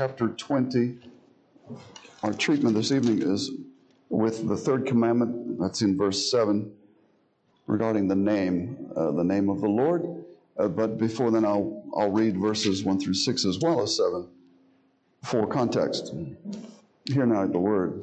[0.00, 0.96] chapter 20.
[2.22, 3.50] Our treatment this evening is
[4.08, 5.60] with the third commandment.
[5.60, 6.72] That's in verse 7
[7.66, 10.24] regarding the name, uh, the name of the Lord.
[10.58, 14.26] Uh, but before then, I'll, I'll read verses 1 through 6 as well as 7
[15.22, 16.14] for context.
[17.04, 18.02] Hear now the word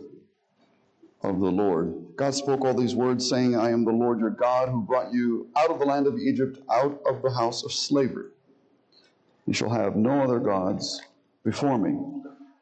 [1.24, 1.96] of the Lord.
[2.16, 5.48] God spoke all these words, saying, I am the Lord your God who brought you
[5.58, 8.30] out of the land of Egypt, out of the house of slavery.
[9.48, 11.02] You shall have no other gods
[11.48, 11.98] before me.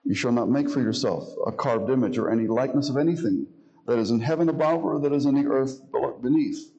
[0.03, 3.47] You shall not make for yourself a carved image or any likeness of anything
[3.87, 5.81] that is in heaven above or that is in the earth
[6.21, 6.71] beneath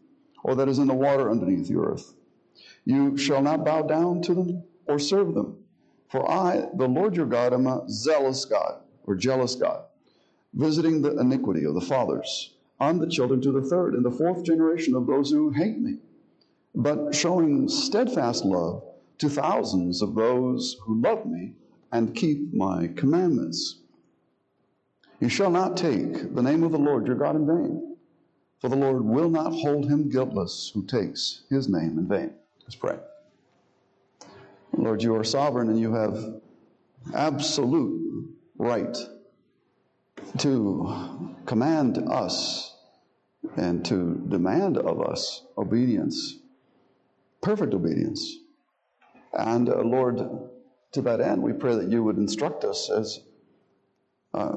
[0.45, 2.15] or that is in the water underneath the earth.
[2.84, 5.65] You shall not bow down to them or serve them.
[6.09, 9.87] For I, the Lord your God, am a zealous God or jealous God,
[10.54, 14.45] visiting the iniquity of the fathers on the children to the third and the fourth
[14.45, 15.96] generation of those who hate me,
[16.73, 18.84] but showing steadfast love
[19.18, 21.57] to thousands of those who love me
[21.92, 23.76] and keep my commandments.
[25.20, 27.96] You shall not take the name of the Lord your God in vain,
[28.60, 32.34] for the Lord will not hold him guiltless who takes his name in vain.
[32.62, 32.98] Let's pray.
[34.73, 36.40] Lord, you are sovereign and you have
[37.15, 38.28] absolute
[38.59, 38.96] right
[40.38, 42.76] to command us
[43.56, 46.37] and to demand of us obedience,
[47.40, 48.38] perfect obedience.
[49.32, 50.21] And uh, Lord,
[50.97, 53.21] to that end, we pray that you would instruct us as
[54.33, 54.57] uh,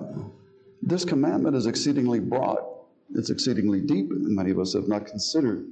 [0.82, 2.60] this commandment is exceedingly broad,
[3.14, 5.68] it's exceedingly deep, and many of us have not considered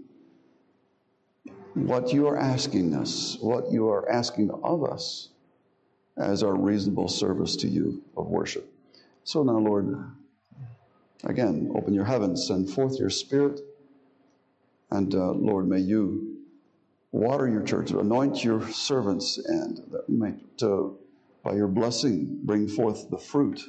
[1.74, 5.30] what you are asking us, what you are asking of us
[6.18, 8.70] as our reasonable service to you of worship.
[9.24, 10.04] So now, Lord,
[11.24, 13.62] again, open your heavens, send forth your spirit,
[14.92, 16.27] and uh, Lord, may you
[17.12, 20.98] water your church, anoint your servants, and that we to,
[21.44, 23.62] by your blessing, bring forth the fruit,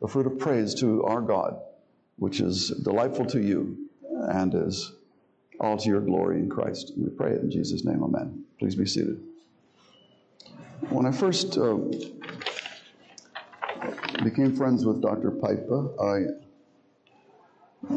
[0.00, 1.60] the fruit of praise to our God,
[2.16, 3.88] which is delightful to you
[4.28, 4.92] and is
[5.60, 6.92] all to your glory in Christ.
[6.96, 8.44] We pray it in Jesus' name, amen.
[8.58, 9.20] Please be seated.
[10.88, 11.76] When I first uh,
[14.24, 15.30] became friends with Dr.
[15.30, 16.40] Pipa, I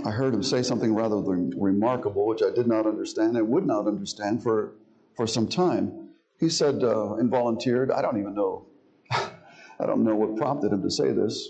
[0.06, 3.38] I heard him say something rather remarkable, which I did not understand.
[3.38, 4.73] I would not understand for
[5.16, 6.09] for some time.
[6.40, 7.91] He said uh, and volunteered.
[7.91, 8.66] I don't even know.
[9.12, 11.50] I don't know what prompted him to say this,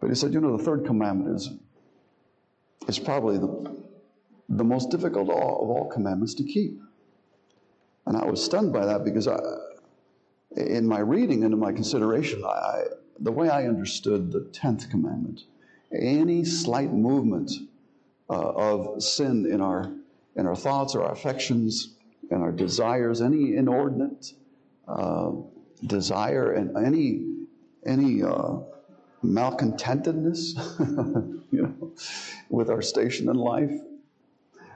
[0.00, 1.50] but he said, "You know, the third commandment is
[2.88, 3.82] is probably the
[4.48, 6.80] the most difficult of all, commandments to keep."
[8.06, 9.38] And I was stunned by that because I,
[10.56, 12.84] in my reading and in my consideration, I,
[13.20, 15.42] the way I understood the tenth commandment,
[15.92, 17.52] any slight movement
[18.28, 19.92] uh, of sin in our
[20.34, 21.91] in our thoughts or our affections
[22.32, 24.32] and our desires, any inordinate
[24.88, 25.32] uh,
[25.86, 27.28] desire and any
[27.84, 28.58] any uh,
[29.24, 30.54] malcontentedness,
[31.52, 31.92] you know,
[32.48, 33.72] with our station in life,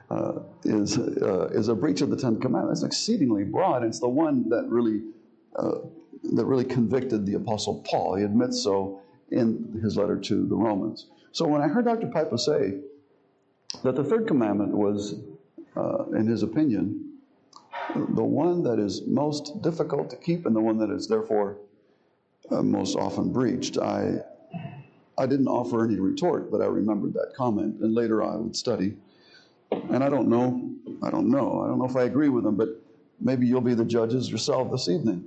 [0.09, 2.81] uh, is uh, is a breach of the Ten Commandments.
[2.81, 3.83] It's exceedingly broad.
[3.83, 5.01] It's the one that really
[5.55, 5.79] uh,
[6.35, 8.15] that really convicted the Apostle Paul.
[8.15, 9.01] He admits so
[9.31, 11.07] in his letter to the Romans.
[11.31, 12.07] So when I heard Dr.
[12.07, 12.79] Pipa say
[13.83, 15.15] that the third commandment was,
[15.75, 17.06] uh, in his opinion,
[17.95, 21.57] the one that is most difficult to keep and the one that is therefore
[22.51, 23.77] uh, most often breached.
[23.77, 24.19] I,
[25.17, 28.97] I didn't offer any retort, but I remembered that comment, and later I would study.
[29.71, 30.71] And I don't know,
[31.03, 32.69] I don't know, I don't know if I agree with them, but
[33.19, 35.25] maybe you'll be the judges yourself this evening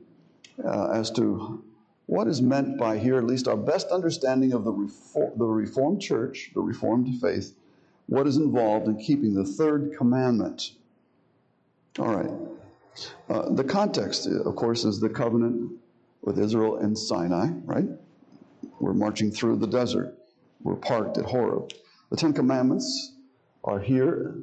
[0.65, 1.63] uh, as to
[2.07, 6.01] what is meant by here, at least our best understanding of the, Reform, the Reformed
[6.01, 7.55] Church, the Reformed faith,
[8.07, 10.73] what is involved in keeping the third commandment.
[12.01, 12.31] All right.
[13.29, 15.73] Uh, the context, of course, is the covenant
[16.23, 17.85] with Israel in Sinai, right?
[18.81, 20.17] We're marching through the desert.
[20.63, 21.73] We're parked at Horeb.
[22.09, 23.13] The Ten Commandments
[23.65, 24.39] are here,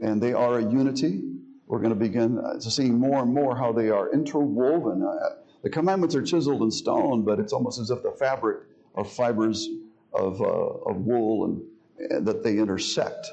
[0.00, 1.20] and they are a unity.
[1.66, 5.02] We're going to begin uh, to see more and more how they are interwoven.
[5.02, 8.60] Uh, the commandments are chiseled in stone, but it's almost as if the fabric
[8.94, 9.68] are fibers
[10.14, 13.26] of, uh, of wool and, and that they intersect.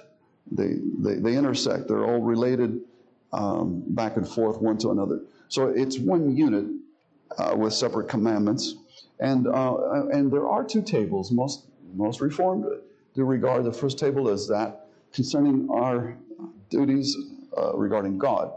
[0.51, 1.87] They, they, they intersect.
[1.87, 2.81] They're all related
[3.33, 5.21] um, back and forth one to another.
[5.47, 6.65] So it's one unit
[7.37, 8.75] uh, with separate commandments.
[9.19, 11.31] And, uh, and there are two tables.
[11.31, 12.65] Most, most Reformed
[13.13, 16.17] do regard the first table as that concerning our
[16.69, 17.15] duties
[17.57, 18.53] uh, regarding God,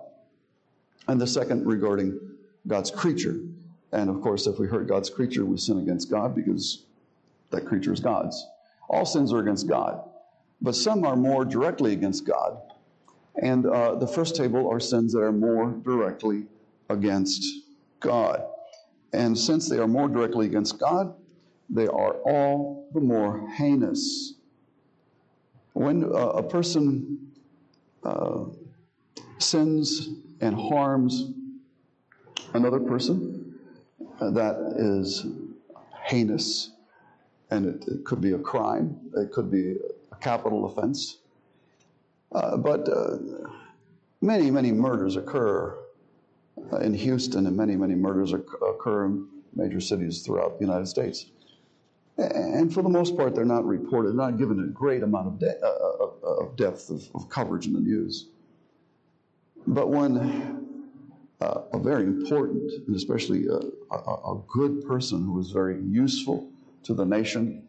[1.08, 2.18] and the second regarding
[2.66, 3.40] God's creature.
[3.92, 6.84] And of course, if we hurt God's creature, we sin against God because
[7.50, 8.46] that creature is God's.
[8.88, 10.08] All sins are against God,
[10.62, 12.58] but some are more directly against God
[13.36, 16.46] and uh, the first table are sins that are more directly
[16.88, 17.44] against
[18.00, 18.44] God.
[19.12, 21.14] And since they are more directly against God,
[21.68, 24.34] they are all the more heinous.
[25.72, 27.32] When uh, a person
[28.04, 28.44] uh,
[29.38, 30.10] sins
[30.40, 31.32] and harms
[32.52, 33.58] another person,
[34.20, 35.26] uh, that is
[36.04, 36.70] heinous.
[37.50, 39.76] And it, it, could be a crime, it could be
[40.12, 41.18] a capital offense.
[42.34, 43.16] Uh, but uh,
[44.20, 45.78] many, many murders occur
[46.72, 51.26] uh, in Houston, and many, many murders occur in major cities throughout the United States.
[52.16, 55.38] And for the most part, they're not reported, they're not given a great amount of,
[55.38, 58.28] de- uh, uh, of depth of, of, coverage in the news.
[59.66, 60.64] But when
[61.40, 63.58] a very important, and especially a,
[63.94, 66.48] a, a, good person who is very useful
[66.84, 67.66] to the nation,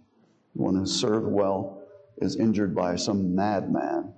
[0.53, 1.81] one who served well,
[2.17, 4.13] is injured by some madman,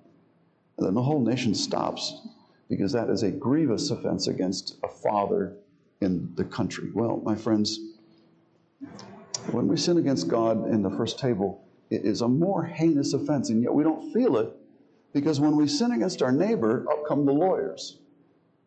[0.85, 2.21] then the whole nation stops
[2.69, 5.53] because that is a grievous offense against a father
[6.01, 6.91] in the country.
[6.93, 7.79] Well, my friends,
[9.51, 13.49] when we sin against God in the first table, it is a more heinous offense,
[13.49, 14.53] and yet we don't feel it
[15.13, 17.97] because when we sin against our neighbor, up come the lawyers,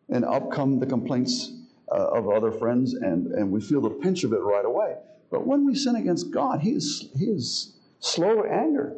[0.09, 1.53] and up come the complaints
[1.91, 4.95] uh, of other friends, and, and we feel the pinch of it right away.
[5.29, 8.95] But when we sin against God, He is, he is slow to anger,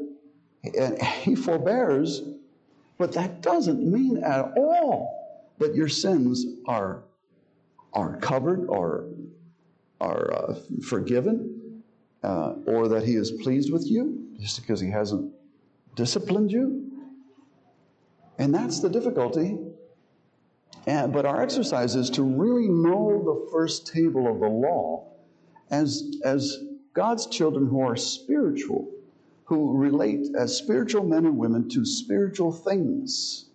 [0.63, 2.24] and He forbears
[2.98, 7.04] but that doesn't mean at all that your sins are,
[7.94, 9.06] are covered or
[10.00, 10.56] are uh,
[10.88, 11.84] forgiven
[12.24, 15.34] uh, or that He is pleased with you just because He hasn't
[15.95, 16.92] disciplined you.
[18.38, 19.57] And that's the difficulty.
[20.86, 25.07] And, but our exercise is to really know the first table of the law
[25.69, 26.57] as, as
[26.94, 28.89] God's children who are spiritual
[29.45, 33.45] who relate as spiritual men and women to spiritual things.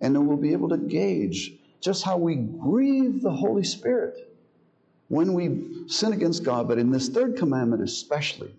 [0.00, 4.28] And then we'll be able to gauge just how we grieve the Holy Spirit
[5.08, 8.54] when we sin against God, but in this third commandment especially,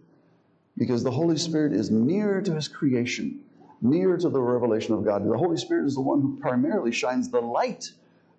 [0.77, 3.43] because the Holy Spirit is near to His creation,
[3.81, 5.25] near to the revelation of God.
[5.25, 7.91] The Holy Spirit is the one who primarily shines the light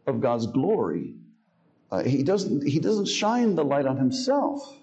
[0.06, 1.14] of God's glory.
[1.90, 4.78] Uh, he, doesn't, he doesn't shine the light on Himself.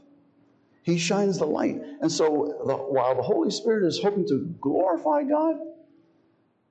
[0.84, 1.80] He shines the light.
[2.02, 5.58] And so the, while the Holy Spirit is hoping to glorify God,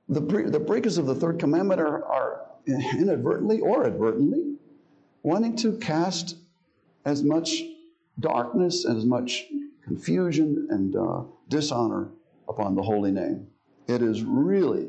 [0.08, 4.56] the, the breakers of the third commandment are, are inadvertently or advertently
[5.22, 6.36] wanting to cast
[7.04, 7.62] as much
[8.18, 9.46] darkness and as much
[9.84, 12.10] confusion and uh, dishonor
[12.48, 13.46] upon the holy name.
[13.86, 14.88] It is really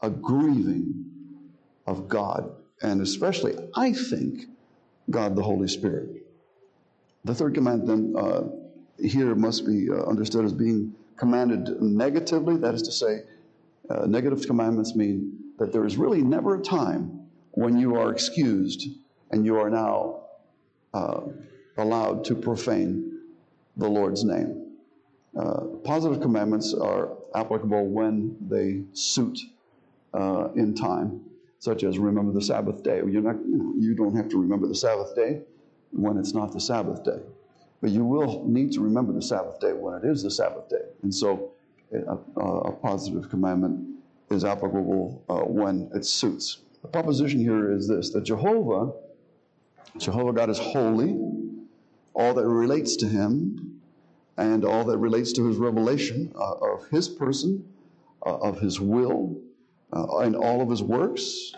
[0.00, 1.04] a grieving
[1.86, 2.50] of God,
[2.82, 4.42] and especially, I think,
[5.10, 6.15] God the Holy Spirit.
[7.26, 8.42] The third command then uh,
[9.00, 12.56] here must be uh, understood as being commanded negatively.
[12.56, 13.22] That is to say,
[13.90, 18.86] uh, negative commandments mean that there is really never a time when you are excused
[19.32, 20.20] and you are now
[20.94, 21.22] uh,
[21.78, 23.18] allowed to profane
[23.76, 24.76] the Lord's name.
[25.36, 29.36] Uh, positive commandments are applicable when they suit
[30.14, 31.22] uh, in time,
[31.58, 33.00] such as remember the Sabbath day.
[33.02, 35.42] Not, you, know, you don't have to remember the Sabbath day
[35.96, 37.20] when it's not the Sabbath day.
[37.80, 40.84] But you will need to remember the Sabbath day when it is the Sabbath day.
[41.02, 41.52] And so
[41.92, 44.00] a, a positive commandment
[44.30, 46.58] is applicable uh, when it suits.
[46.82, 48.92] The proposition here is this that Jehovah,
[49.98, 51.16] Jehovah God is holy,
[52.14, 53.80] all that relates to him,
[54.36, 57.64] and all that relates to his revelation uh, of his person,
[58.24, 59.36] uh, of his will,
[59.92, 61.52] uh, and all of his works,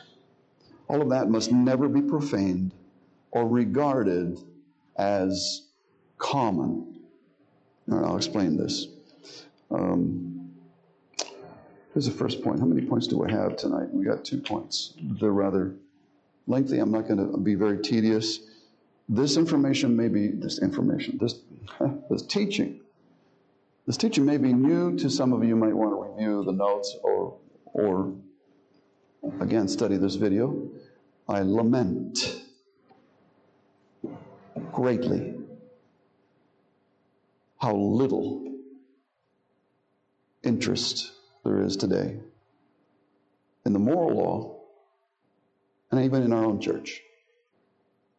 [0.88, 2.72] all of that must never be profaned
[3.30, 4.38] or regarded
[4.96, 5.68] as
[6.18, 7.00] common.
[7.86, 8.88] And I'll explain this.
[9.70, 10.50] Um,
[11.92, 12.60] here's the first point.
[12.60, 13.88] How many points do we have tonight?
[13.92, 14.94] We got two points.
[15.00, 15.74] They're rather
[16.46, 16.78] lengthy.
[16.78, 18.40] I'm not going to be very tedious.
[19.08, 21.40] This information may be this information, this
[22.10, 22.80] this teaching.
[23.86, 25.42] This teaching may be new to some of.
[25.42, 28.12] You might want to review the notes or or
[29.40, 30.68] again study this video.
[31.26, 32.42] I lament
[34.72, 35.34] greatly
[37.60, 38.44] how little
[40.42, 41.12] interest
[41.44, 42.16] there is today
[43.66, 44.60] in the moral law
[45.90, 47.00] and even in our own church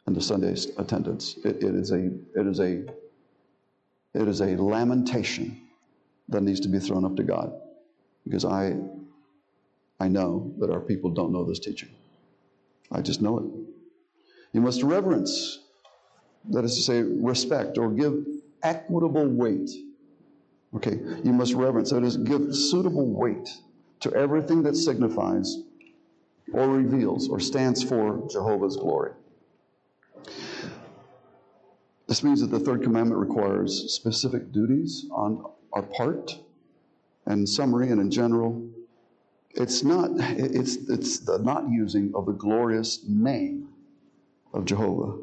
[0.06, 1.38] and the Sunday attendance.
[1.44, 2.84] It, it, is a, it, is a,
[4.14, 5.62] it is a lamentation
[6.30, 7.54] that needs to be thrown up to God
[8.24, 8.76] because I,
[10.00, 11.90] I know that our people don't know this teaching.
[12.92, 13.46] I just know it.
[14.54, 15.60] You must reverence
[16.46, 18.26] that is to say, respect or give
[18.64, 19.70] equitable weight.
[20.76, 23.50] Okay, you must reverence, that is, give suitable weight
[24.02, 25.58] to everything that signifies
[26.54, 29.12] or reveals or stands for Jehovah's glory.
[32.08, 35.44] This means that the third commandment requires specific duties on
[35.74, 36.40] our part.
[37.26, 38.68] And in summary and in general,
[39.52, 43.70] it's not it's it's the not using of the glorious name
[44.54, 45.20] of Jehovah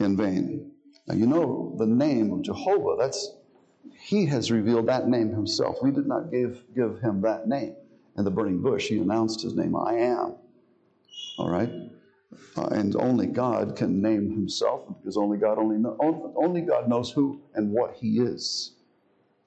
[0.00, 0.72] in vain.
[1.06, 3.30] Now you know the name of Jehovah, that's
[3.98, 5.78] he has revealed that name himself.
[5.82, 7.74] We did not give give him that name.
[8.16, 10.34] In the burning bush, he announced his name, I am.
[11.38, 11.70] All right?
[12.56, 15.96] Uh, and only God can name himself because only God only know,
[16.36, 18.72] only God knows who and what he is.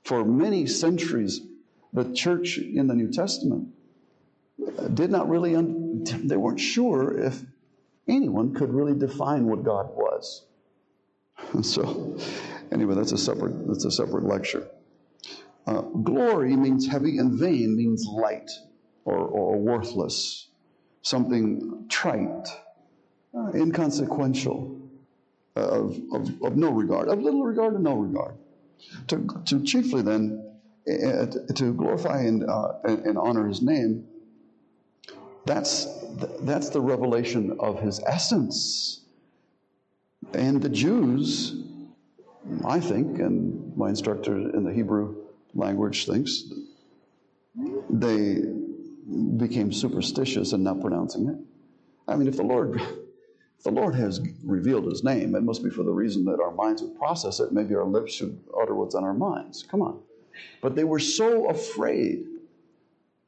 [0.04, 1.42] For many centuries,
[1.94, 3.70] the church in the New Testament
[4.94, 7.44] did not really un- they weren't sure if
[8.08, 10.46] anyone could really define what God was.
[11.62, 12.18] so,
[12.72, 14.68] anyway, that's a separate that's a separate lecture.
[15.66, 18.50] Uh, glory means heavy, and vain means light
[19.06, 20.50] or, or worthless,
[21.02, 22.48] something trite,
[23.38, 24.80] uh, inconsequential,
[25.56, 28.36] uh, of, of, of no regard, of little regard and no regard.
[29.08, 30.52] To, to chiefly then,
[30.88, 34.06] uh, to glorify and, uh, and honor his name,
[35.46, 35.88] that's,
[36.42, 39.02] that's the revelation of his essence.
[40.34, 41.56] And the Jews,
[42.66, 45.16] I think, and my instructor in the Hebrew
[45.54, 46.46] language thinks,
[47.90, 48.42] they
[49.38, 51.38] became superstitious in not pronouncing it.
[52.08, 52.82] I mean, if the Lord
[53.64, 56.82] the Lord has revealed his name, it must be for the reason that our minds
[56.82, 57.54] would process it.
[57.54, 59.64] Maybe our lips should utter what's on our minds.
[59.64, 60.02] Come on.
[60.62, 62.26] But they were so afraid.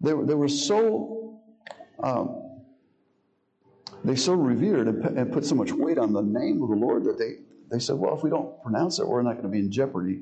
[0.02, 1.40] They were, they were so,
[2.02, 2.46] um,
[4.04, 7.18] they so revered and, put so much weight on the name of the Lord that
[7.18, 7.38] they,
[7.72, 10.22] they said, well, if we don't pronounce it, we're not going to be in jeopardy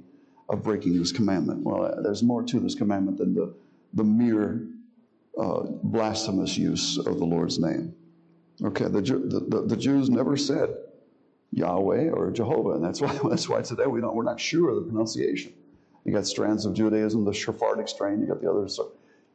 [0.50, 1.63] of breaking this commandment.
[1.63, 3.53] Well, uh, there's more to this commandment than the,
[3.94, 4.68] the mere
[5.38, 7.94] uh, blasphemous use of the Lord's name.
[8.63, 10.70] Okay, the, the, the, Jews never said
[11.51, 14.75] Yahweh or Jehovah, and that's why, that's why today we don't, we're not sure of
[14.75, 15.53] the pronunciation.
[16.06, 18.80] You got strands of Judaism, the Sephardic strain, you got the others,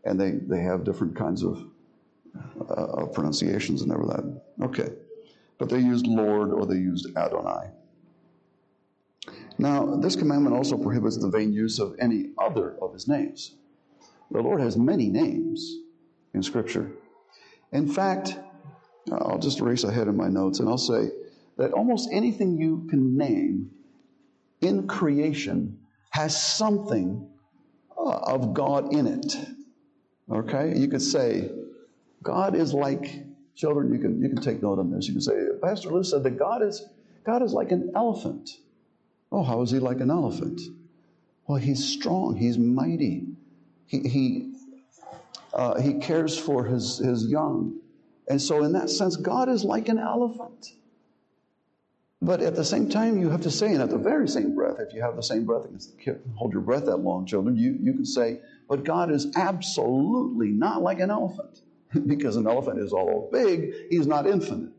[0.04, 1.66] and they, they have different kinds of
[2.68, 4.40] uh, pronunciations and everything.
[4.62, 4.90] Okay,
[5.58, 7.70] but they used Lord or they used Adonai.
[9.58, 13.56] Now, this commandment also prohibits the vain use of any other of his names.
[14.30, 15.78] The Lord has many names
[16.34, 16.92] in Scripture.
[17.72, 18.38] In fact,
[19.10, 21.10] I'll just race ahead in my notes and I'll say
[21.56, 23.70] that almost anything you can name
[24.60, 25.78] in creation
[26.10, 27.28] has something
[27.96, 29.36] uh, of God in it.
[30.30, 30.76] Okay?
[30.76, 31.50] You could say,
[32.22, 35.06] God is like, children, you can, you can take note on this.
[35.06, 36.86] You can say, Pastor Lou said that God is,
[37.24, 38.50] God is like an elephant.
[39.30, 40.60] Oh, how is he like an elephant?
[41.46, 43.26] Well, he's strong, he's mighty.
[43.86, 44.52] He, he,
[45.54, 47.78] uh, he cares for his, his young.
[48.28, 50.72] And so, in that sense, God is like an elephant.
[52.20, 54.76] But at the same time, you have to say, and at the very same breath,
[54.80, 55.66] if you have the same breath,
[56.34, 60.82] hold your breath that long, children, you, you can say, but God is absolutely not
[60.82, 61.60] like an elephant.
[62.06, 64.72] because an elephant is, although big, he's not infinite.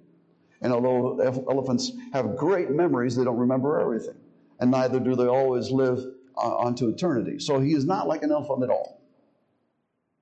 [0.62, 4.16] And although elephants have great memories, they don't remember everything.
[4.60, 6.00] And neither do they always live
[6.36, 7.40] uh, onto eternity.
[7.40, 9.02] So he is not like an elephant at all.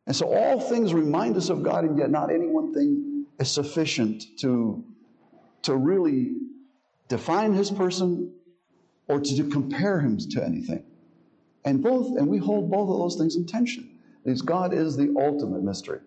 [0.06, 3.51] And so all things remind us of God, and yet not any one thing is
[3.51, 4.84] sufficient to,
[5.63, 6.36] to really
[7.10, 8.32] define his person
[9.08, 10.84] or to compare him to anything.
[11.65, 13.89] And both, and we hold both of those things in tension.
[14.24, 16.00] Because God is the ultimate mystery.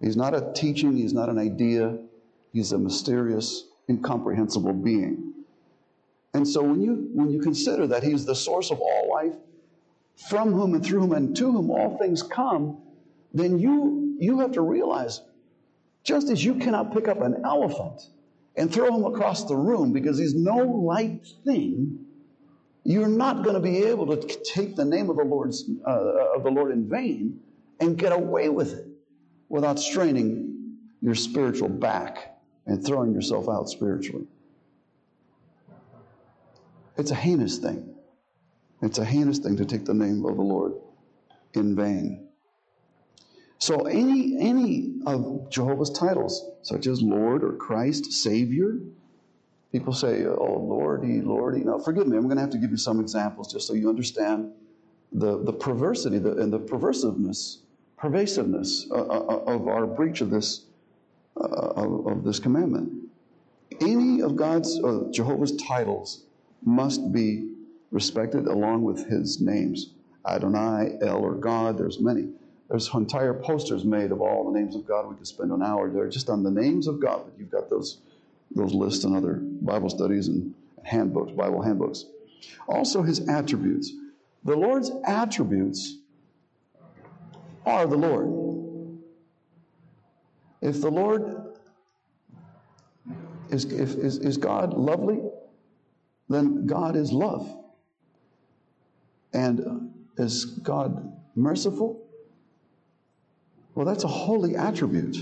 [0.00, 1.98] He's not a teaching, he's not an idea,
[2.52, 5.34] he's a mysterious, incomprehensible being.
[6.32, 9.34] And so when you when you consider that he's the source of all life,
[10.28, 12.78] from whom and through whom and to whom all things come,
[13.34, 15.20] then you you have to realize
[16.02, 18.00] just as you cannot pick up an elephant
[18.56, 21.98] and throw him across the room because he's no light thing,
[22.84, 26.42] you're not going to be able to take the name of the Lord's uh, of
[26.44, 27.40] the Lord in vain
[27.80, 28.89] and get away with it
[29.50, 34.26] without straining your spiritual back and throwing yourself out spiritually.
[36.96, 37.94] It's a heinous thing.
[38.80, 40.72] It's a heinous thing to take the name of the Lord
[41.52, 42.28] in vain.
[43.58, 48.78] So any any of Jehovah's titles, such as Lord or Christ, Savior,
[49.70, 52.16] people say, "Oh Lordy, Lordy." Now, forgive me.
[52.16, 54.52] I'm going to have to give you some examples just so you understand
[55.12, 57.58] the the perversity the, and the perversiveness,
[58.00, 60.64] pervasiveness uh, uh, uh of our breach of this
[61.36, 62.92] of, this commandment.
[63.80, 66.24] Any of God's uh, Jehovah's titles
[66.64, 67.54] must be
[67.90, 69.92] respected along with His names.
[70.26, 71.78] Adonai, El, or God.
[71.78, 72.28] There's many.
[72.68, 75.08] There's entire posters made of all the names of God.
[75.08, 77.22] We could spend an hour there just on the names of God.
[77.24, 77.98] But you've got those
[78.50, 82.06] those lists and other Bible studies and, handbooks, Bible handbooks.
[82.68, 83.92] Also, his attributes.
[84.44, 85.98] The Lord's attributes
[87.66, 88.98] are the Lord.
[90.60, 91.56] If the Lord
[93.50, 95.20] is, if, is, is God lovely,
[96.28, 97.56] then God is love.
[99.32, 102.02] And is God merciful?
[103.74, 105.16] Well, that's a holy attribute.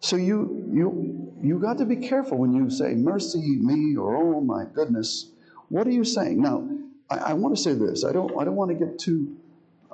[0.00, 4.40] So you you you got to be careful when you say mercy me or oh
[4.40, 5.30] my goodness.
[5.68, 6.40] What are you saying?
[6.40, 6.66] Now,
[7.10, 8.04] I, I want to say this.
[8.04, 9.36] I don't I don't want to get too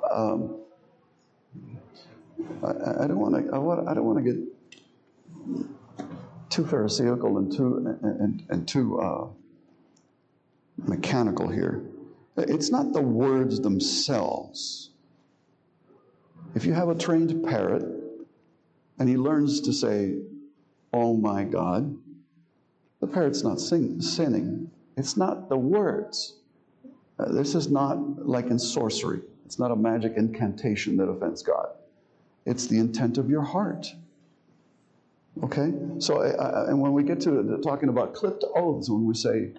[0.09, 0.61] um,
[2.63, 4.41] I, I, don't want to I, want, I don't want to get
[6.49, 9.27] too pharisaical and too and, and too uh,
[10.77, 11.83] mechanical here.
[12.37, 14.91] It's not the words themselves.
[16.55, 17.83] If you have a trained parrot
[18.99, 20.17] and he learns to say,
[20.93, 21.95] Oh my God,
[22.99, 24.71] the parrot's not sing, sinning.
[24.95, 26.37] It's not the words.
[27.19, 31.69] Uh, this is not like in sorcery, it's not a magic incantation that offends God.
[32.45, 33.87] It's the intent of your heart.
[35.41, 35.73] Okay?
[35.99, 36.19] So,
[36.67, 39.53] and when we get to talking about clipped oaths, when we say,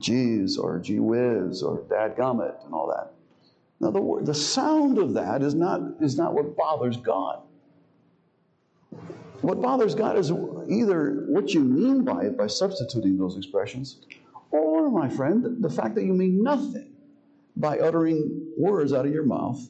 [0.00, 3.12] geez, or gee whiz, or dadgummit, and all that.
[3.78, 7.38] Now, the, the sound of that is not, is not what bothers God.
[9.42, 10.32] What bothers God is
[10.68, 14.00] either what you mean by it by substituting those expressions,
[14.50, 16.92] or, my friend, the fact that you mean nothing
[17.58, 19.60] by uttering words out of your mouth.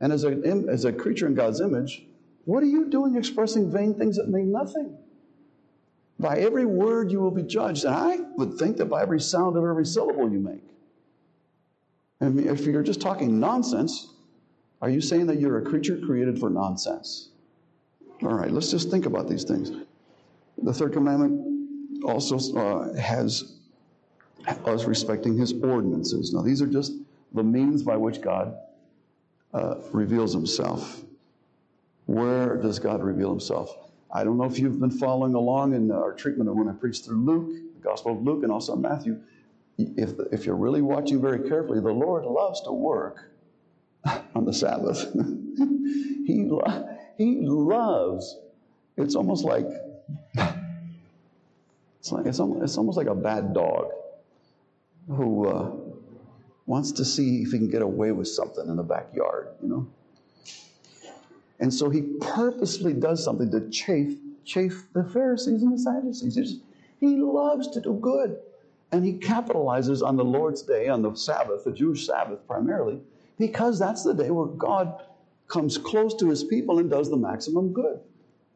[0.00, 0.30] And as a,
[0.68, 2.04] as a creature in God's image,
[2.46, 4.96] what are you doing expressing vain things that mean nothing?
[6.18, 7.84] By every word you will be judged.
[7.84, 10.62] And I would think that by every sound of every syllable you make.
[12.20, 14.12] And if you're just talking nonsense,
[14.80, 17.30] are you saying that you're a creature created for nonsense?
[18.22, 19.70] All right, let's just think about these things.
[20.62, 23.58] The third commandment also uh, has
[24.46, 26.32] us respecting his ordinances.
[26.32, 26.92] Now, these are just
[27.34, 28.56] the means by which God
[29.52, 31.02] uh, reveals himself.
[32.06, 33.76] Where does God reveal himself?
[34.12, 37.04] I don't know if you've been following along in our treatment of when I preached
[37.04, 39.20] through Luke, the Gospel of Luke, and also Matthew.
[39.76, 43.32] If, if you're really watching very carefully, the Lord loves to work
[44.34, 45.12] on the Sabbath.
[46.26, 46.48] he,
[47.18, 48.38] he loves,
[48.96, 49.66] it's almost like,
[51.98, 53.88] it's, like it's, almost, it's almost like a bad dog
[55.08, 55.72] who uh,
[56.66, 59.86] wants to see if he can get away with something in the backyard, you know?
[61.60, 66.34] And so he purposely does something to chafe, chafe the Pharisees and the Sadducees.
[66.34, 66.60] Just,
[67.00, 68.38] he loves to do good.
[68.92, 73.00] And he capitalizes on the Lord's day, on the Sabbath, the Jewish Sabbath primarily,
[73.38, 75.02] because that's the day where God
[75.48, 78.00] comes close to his people and does the maximum good.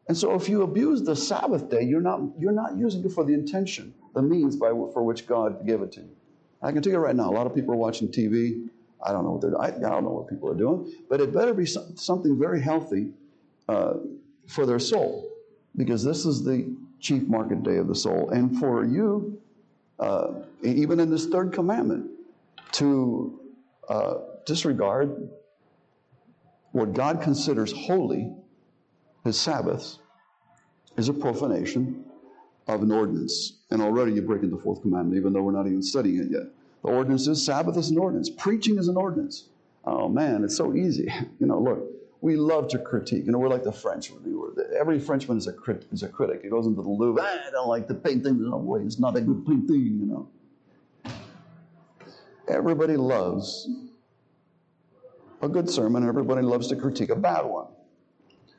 [0.07, 3.23] And so if you abuse the Sabbath day, you're not, you're not using it for
[3.23, 6.15] the intention, the means by, for which God gave it to you.
[6.61, 8.69] I can tell you right now, a lot of people are watching TV
[9.01, 9.61] I don't know what they're.
[9.61, 12.61] I, I don't know what people are doing, but it better be some, something very
[12.61, 13.11] healthy
[13.67, 13.93] uh,
[14.47, 15.31] for their soul,
[15.77, 19.41] because this is the chief market day of the soul, and for you,
[19.99, 22.09] uh, even in this third commandment,
[22.73, 23.39] to
[23.87, 25.29] uh, disregard
[26.73, 28.33] what God considers holy,
[29.23, 29.99] His Sabbaths,
[30.97, 32.03] is a profanation
[32.67, 35.81] of an ordinance, and already you're breaking the fourth commandment, even though we're not even
[35.81, 36.43] studying it yet.
[36.83, 38.29] The ordinance is Sabbath is an ordinance.
[38.29, 39.49] Preaching is an ordinance.
[39.85, 41.11] Oh man, it's so easy.
[41.39, 41.79] You know, look,
[42.21, 43.25] we love to critique.
[43.25, 44.11] You know, we're like the French.
[44.77, 46.41] Every Frenchman is a, crit, is a critic.
[46.43, 48.49] He goes into the Louvre, ah, I don't like the painting.
[48.49, 50.29] No way, it's not a good painting, you know.
[52.49, 53.69] Everybody loves
[55.41, 56.07] a good sermon.
[56.07, 57.67] Everybody loves to critique a bad one.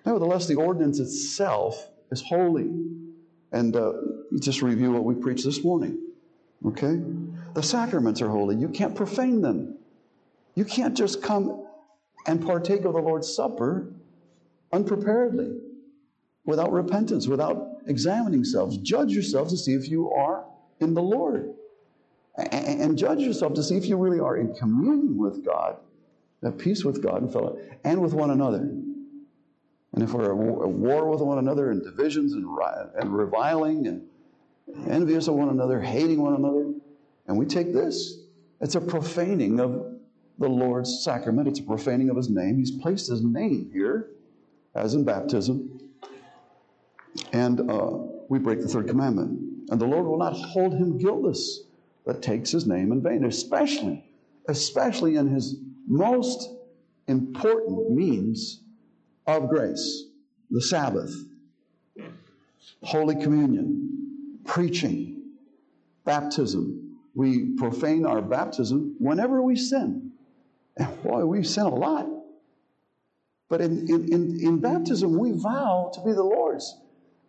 [0.07, 2.71] Nevertheless, the ordinance itself is holy.
[3.53, 3.93] And uh,
[4.39, 5.99] just review what we preached this morning.
[6.67, 7.01] Okay?
[7.55, 8.57] The sacraments are holy.
[8.57, 9.77] You can't profane them.
[10.55, 11.67] You can't just come
[12.27, 13.93] and partake of the Lord's Supper
[14.73, 15.59] unpreparedly,
[16.45, 18.77] without repentance, without examining yourselves.
[18.79, 20.45] Judge yourselves to see if you are
[20.81, 21.55] in the Lord.
[22.37, 25.77] And judge yourself to see if you really are in communion with God,
[26.45, 28.71] at peace with God and fellow, and with one another.
[29.93, 32.47] And if we're at war with one another and divisions and,
[32.97, 34.07] and reviling and
[34.89, 36.73] envious of one another, hating one another,
[37.27, 38.19] and we take this,
[38.61, 39.97] it's a profaning of
[40.39, 41.49] the Lord's sacrament.
[41.49, 42.59] It's a profaning of his name.
[42.59, 44.11] He's placed his name here,
[44.75, 45.81] as in baptism.
[47.33, 47.91] And uh,
[48.29, 49.71] we break the third commandment.
[49.71, 51.65] And the Lord will not hold him guiltless
[52.07, 54.05] that takes his name in vain, especially,
[54.49, 56.51] especially in his most
[57.09, 58.63] important means
[59.37, 60.05] of grace
[60.51, 61.15] the Sabbath,
[62.83, 65.23] Holy Communion, preaching,
[66.05, 70.13] baptism, we profane our baptism whenever we sin.
[70.77, 72.09] And boy, we sin a lot.
[73.49, 76.77] But in, in, in, in baptism, we vow to be the Lord's.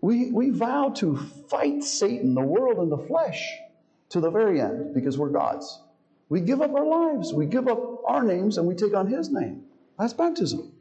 [0.02, 1.18] We, we vow to
[1.50, 3.58] fight Satan, the world, and the flesh
[4.10, 5.80] to the very end because we're God's.
[6.30, 9.30] We give up our lives, we give up our names, and we take on His
[9.30, 9.64] name.
[10.00, 10.72] That's baptism.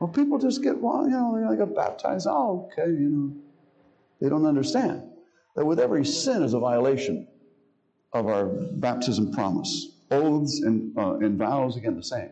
[0.00, 2.26] Well, people just get, well, you know, they got baptized.
[2.28, 3.36] Oh, okay, you know.
[4.20, 5.02] They don't understand
[5.56, 7.26] that with every sin is a violation
[8.12, 9.92] of our baptism promise.
[10.10, 12.30] Oaths and, uh, and vows, again, the same.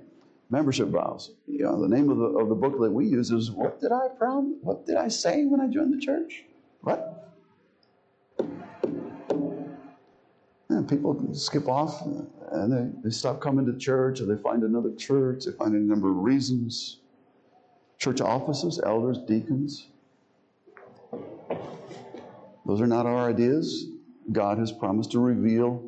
[0.50, 1.32] Membership vows.
[1.46, 3.92] You know, the name of the, of the book that we use is What Did
[3.92, 4.58] I Prom?
[4.62, 6.44] What did I say when I joined the church?
[6.80, 7.36] What?
[10.70, 12.02] And people skip off
[12.52, 15.44] and they, they stop coming to church or they find another church.
[15.44, 17.00] They find a number of reasons.
[17.98, 19.88] Church offices, elders, deacons.
[22.64, 23.86] Those are not our ideas.
[24.30, 25.82] God has promised to reveal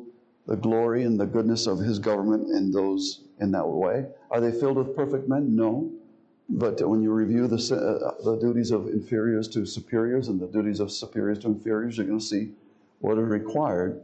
[0.47, 4.07] the glory and the goodness of his government in those in that way.
[4.29, 5.55] Are they filled with perfect men?
[5.55, 5.91] No.
[6.49, 10.79] But when you review the, uh, the duties of inferiors to superiors and the duties
[10.79, 12.51] of superiors to inferiors, you're going to see
[12.99, 14.01] what is required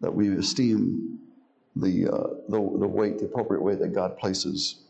[0.00, 1.18] that we esteem
[1.74, 4.82] the, uh, the, the weight, the appropriate weight that God places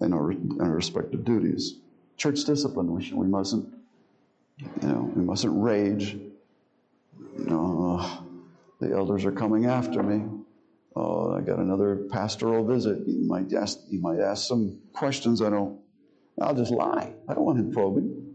[0.00, 1.76] in our, in our respective duties.
[2.18, 3.72] Church discipline, we, should, we mustn't,
[4.58, 6.18] you know, we mustn't rage.
[7.38, 8.24] Know,
[8.80, 10.28] the elders are coming after me.
[10.96, 13.06] Oh, I got another pastoral visit.
[13.06, 15.78] You might ask, you might ask some questions I don't.
[16.42, 17.12] I'll just lie.
[17.28, 18.34] I don't want him probing.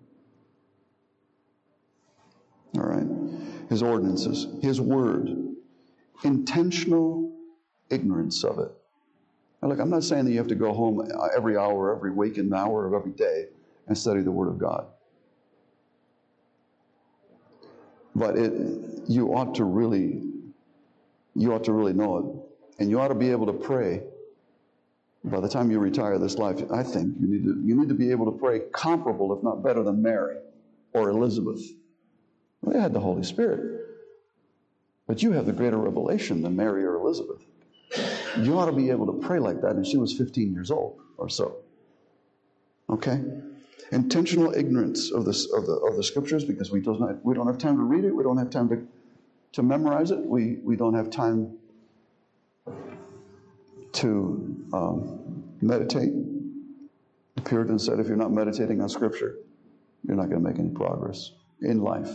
[2.77, 3.07] All right.
[3.69, 5.29] His ordinances, his word,
[6.23, 7.33] intentional
[7.89, 8.71] ignorance of it.
[9.61, 12.37] Now, look, I'm not saying that you have to go home every hour, every week,
[12.37, 13.47] and hour of every day
[13.87, 14.87] and study the Word of God.
[18.15, 18.53] But it,
[19.07, 20.21] you ought to really
[21.35, 22.81] you ought to really know it.
[22.81, 24.03] And you ought to be able to pray.
[25.23, 27.95] By the time you retire this life, I think you need to, you need to
[27.95, 30.37] be able to pray comparable, if not better, than Mary
[30.91, 31.61] or Elizabeth.
[32.63, 33.79] They had the Holy Spirit.
[35.07, 37.41] But you have the greater revelation than Mary or Elizabeth.
[38.39, 40.99] You ought to be able to pray like that, and she was 15 years old
[41.17, 41.57] or so.
[42.89, 43.21] Okay?
[43.93, 47.77] Intentional ignorance of, of, the, of the scriptures because we don't, we don't have time
[47.77, 48.87] to read it, we don't have time to
[49.53, 50.19] to memorize it.
[50.19, 51.57] We, we don't have time
[53.93, 56.11] to um, meditate.
[57.35, 59.37] The Puritan said if you're not meditating on Scripture,
[60.05, 62.09] you're not going to make any progress in life.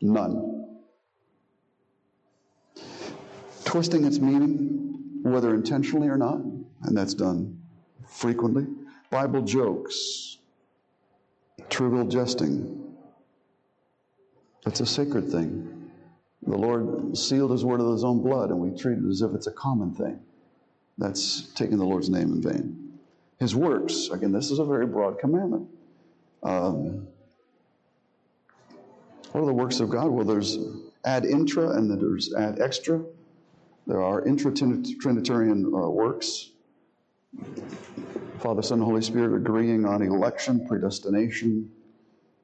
[0.00, 0.66] None.
[3.64, 7.60] Twisting its meaning, whether intentionally or not, and that's done
[8.06, 8.66] frequently.
[9.10, 10.37] Bible jokes,
[11.68, 12.94] trivial jesting.
[14.66, 15.90] It's a sacred thing.
[16.46, 19.32] The Lord sealed his word with his own blood, and we treat it as if
[19.34, 20.20] it's a common thing.
[20.96, 22.98] That's taking the Lord's name in vain.
[23.38, 25.68] His works, again, this is a very broad commandment.
[26.42, 27.06] Um,
[29.32, 30.08] what are the works of God?
[30.08, 30.58] Well, there's
[31.04, 33.02] ad intra and then there's ad extra.
[33.86, 36.50] There are intra Trinitarian uh, works.
[38.40, 41.70] Father, Son, Holy Spirit agreeing on election, predestination,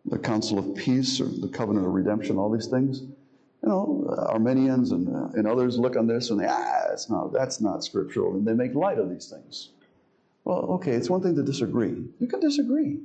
[0.05, 3.03] the Counsel of peace, or the covenant of redemption, all these things
[3.64, 7.33] you know, Arminians and, uh, and others look on this and they, ah, that's not,
[7.33, 9.70] that's not scriptural, and they make light of these things.
[10.44, 12.05] Well, okay, it's one thing to disagree.
[12.18, 13.01] You can disagree.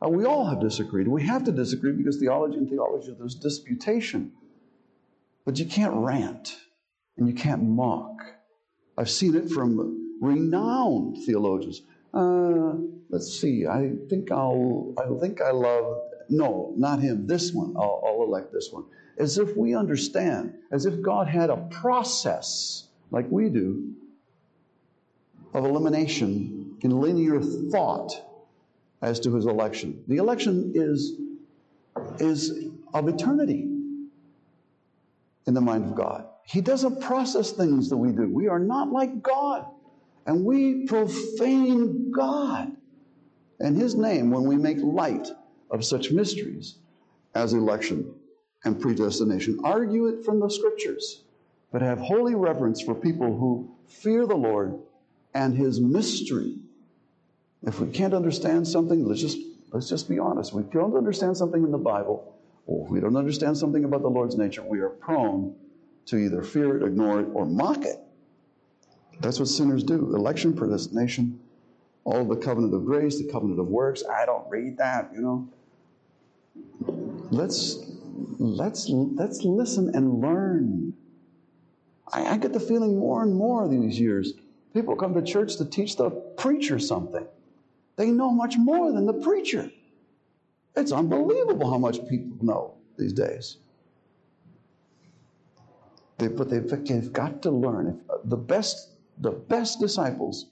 [0.00, 1.08] Uh, we all have disagreed.
[1.08, 4.30] We have to disagree because theology and theology, there's disputation.
[5.44, 6.56] But you can't rant
[7.16, 8.18] and you can't mock.
[8.96, 9.76] I've seen it from
[10.20, 11.82] renowned theologians.
[12.12, 12.74] Uh,
[13.10, 13.66] let's see.
[13.66, 14.94] I think I'll.
[14.98, 16.02] I think I love.
[16.28, 17.26] No, not him.
[17.26, 17.74] This one.
[17.76, 18.84] I'll, I'll elect this one
[19.18, 23.94] as if we understand, as if God had a process like we do
[25.54, 28.12] of elimination in linear thought
[29.00, 30.02] as to his election.
[30.06, 31.14] The election is,
[32.18, 33.70] is of eternity
[35.46, 36.26] in the mind of God.
[36.44, 38.28] He doesn't process things that we do.
[38.28, 39.66] We are not like God.
[40.26, 42.76] And we profane God
[43.60, 45.28] and his name when we make light
[45.70, 46.76] of such mysteries
[47.34, 48.12] as election
[48.64, 49.60] and predestination.
[49.62, 51.22] Argue it from the scriptures,
[51.72, 54.78] but have holy reverence for people who fear the Lord
[55.34, 56.56] and his mystery.
[57.62, 59.38] If we can't understand something, let's just
[59.72, 60.52] let's just be honest.
[60.52, 62.36] We don't understand something in the Bible,
[62.66, 65.54] or we don't understand something about the Lord's nature, we are prone
[66.06, 68.00] to either fear it, ignore it, or mock it.
[69.20, 70.14] That's what sinners do.
[70.14, 71.40] Election, predestination,
[72.04, 74.02] all the covenant of grace, the covenant of works.
[74.04, 75.48] I don't read that, you know.
[77.30, 77.96] Let's
[78.38, 80.94] let's, let's listen and learn.
[82.12, 84.34] I, I get the feeling more and more these years,
[84.74, 87.26] people come to church to teach the preacher something.
[87.96, 89.70] They know much more than the preacher.
[90.76, 93.56] It's unbelievable how much people know these days.
[96.18, 97.88] They, but they've, they've got to learn.
[97.88, 100.46] If, uh, the best, the best disciples,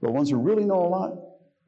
[0.00, 1.12] the ones who really know a lot,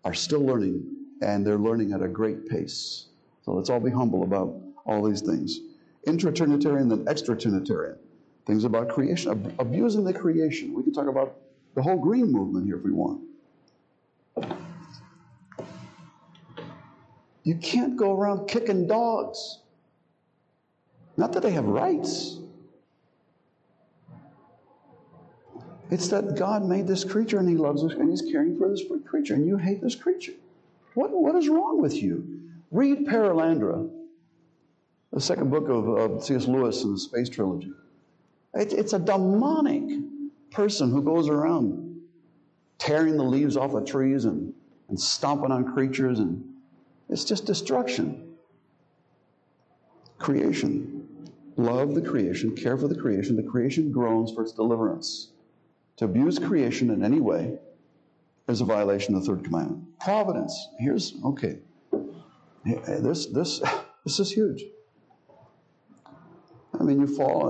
[0.05, 0.85] are still learning,
[1.23, 3.07] and they're learning at a great pace.
[3.43, 5.61] So let's all be humble about all these things.
[6.07, 7.99] Intra-Trinitarian and extra-Trinitarian.
[8.47, 10.73] Things about creation, ab- abusing the creation.
[10.75, 11.37] We can talk about
[11.75, 13.23] the whole green movement here if we want.
[17.43, 19.61] You can't go around kicking dogs.
[21.17, 22.39] Not that they have rights.
[25.91, 28.83] It's that God made this creature and He loves us and He's caring for this
[29.07, 30.35] creature, and you hate this creature.
[30.95, 32.41] What, what is wrong with you?
[32.71, 33.89] Read Perelandra,
[35.13, 36.47] the second book of, of C.S.
[36.47, 37.73] Lewis in the Space Trilogy.
[38.55, 39.83] It, it's a demonic
[40.51, 42.03] person who goes around
[42.79, 44.53] tearing the leaves off of trees and,
[44.89, 46.45] and stomping on creatures, and
[47.09, 48.35] it's just destruction.
[50.19, 51.31] Creation.
[51.57, 53.37] Love the creation, care for the creation.
[53.37, 55.29] The creation groans for its deliverance.
[55.99, 57.59] To abuse creation in any way
[58.49, 59.99] is a violation of the third commandment.
[60.01, 60.69] Providence.
[60.79, 61.59] Here's okay.
[62.65, 63.61] This this
[64.05, 64.65] this is huge.
[66.79, 67.49] I mean, you fall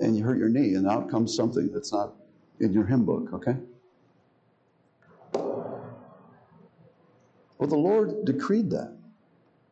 [0.00, 2.14] and, you hurt your knee, and out comes something that's not
[2.60, 3.34] in your hymn book.
[3.34, 3.56] Okay.
[7.58, 8.96] Well, the Lord decreed that.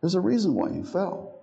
[0.02, 1.40] There's a reason why you fell.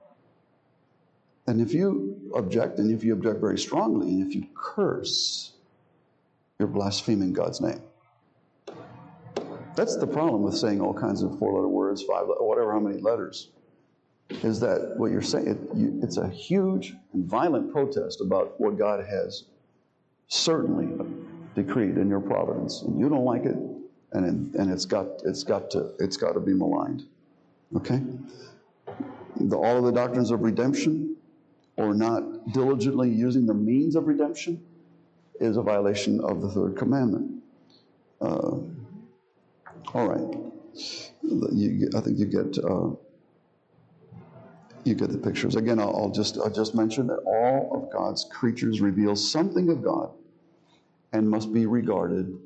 [1.47, 5.54] And if you object, and if you object very strongly, and if you curse,
[6.59, 7.81] you're blaspheming God's name.
[9.75, 13.01] That's the problem with saying all kinds of four letter words, five, whatever, how many
[13.01, 13.49] letters,
[14.29, 18.77] is that what you're saying, it, you, it's a huge and violent protest about what
[18.77, 19.43] God has
[20.27, 20.87] certainly
[21.55, 22.83] decreed in your providence.
[22.83, 23.57] And you don't like it,
[24.13, 27.03] and, and it's, got, it's, got to, it's got to be maligned.
[27.75, 28.01] Okay?
[29.41, 31.17] The, all of the doctrines of redemption,
[31.75, 34.63] or not diligently using the means of redemption,
[35.39, 37.43] is a violation of the third commandment.
[38.21, 38.57] Uh,
[39.93, 40.37] all right.
[41.51, 42.89] You, I think you get uh,
[44.83, 45.55] you get the pictures.
[45.55, 49.83] Again, I'll, I'll, just I'll just mention that all of God's creatures reveal something of
[49.83, 50.11] God
[51.11, 52.37] and must be regarded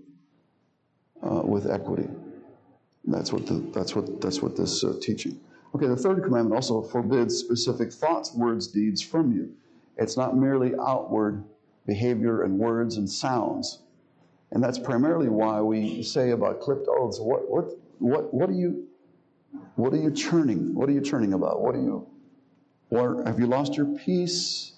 [1.22, 2.08] uh, with equity.
[3.06, 5.40] That's what the, that's what that's what this uh, teaching.
[5.76, 9.52] Okay, the third commandment also forbids specific thoughts, words, deeds from you.
[9.98, 11.44] It's not merely outward
[11.90, 13.80] behavior and words and sounds.
[14.52, 17.66] And that's primarily why we say about clipped oaths, what, what,
[17.98, 18.88] what, what are you,
[19.76, 20.76] what are you churning?
[20.76, 21.62] What are you churning about?
[21.62, 22.08] What are you,
[22.92, 24.74] or have you lost your peace?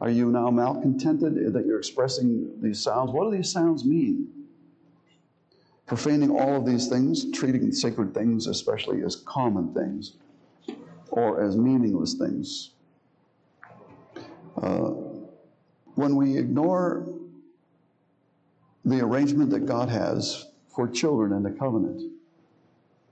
[0.00, 3.10] Are you now malcontented that you're expressing these sounds?
[3.10, 4.28] What do these sounds mean?
[5.86, 10.14] Profaning all of these things, treating sacred things especially as common things
[11.10, 12.70] or as meaningless things.
[14.56, 14.92] Uh,
[15.94, 17.06] when we ignore
[18.84, 22.02] the arrangement that God has for children in the covenant,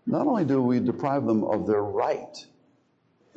[0.06, 2.36] not only do we deprive them of their right,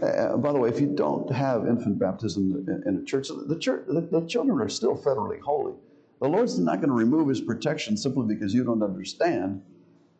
[0.01, 3.85] uh, by the way, if you don't have infant baptism in, a church, the, church
[3.87, 5.73] the, the, children are still federally holy.
[6.19, 9.61] The Lord's not going to remove his protection simply because you don't understand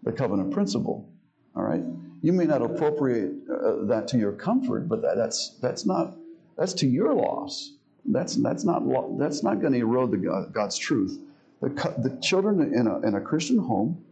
[0.04, 1.10] the covenant principle.
[1.56, 1.84] All right?
[2.22, 6.16] You may not appropriate uh, that to your comfort, but that, that's, that's, not,
[6.58, 7.74] that's to your loss.
[8.08, 8.84] That's, that's not,
[9.18, 11.20] that's not going to erode the God, God's truth.
[11.62, 14.04] The, the children in a, in a Christian home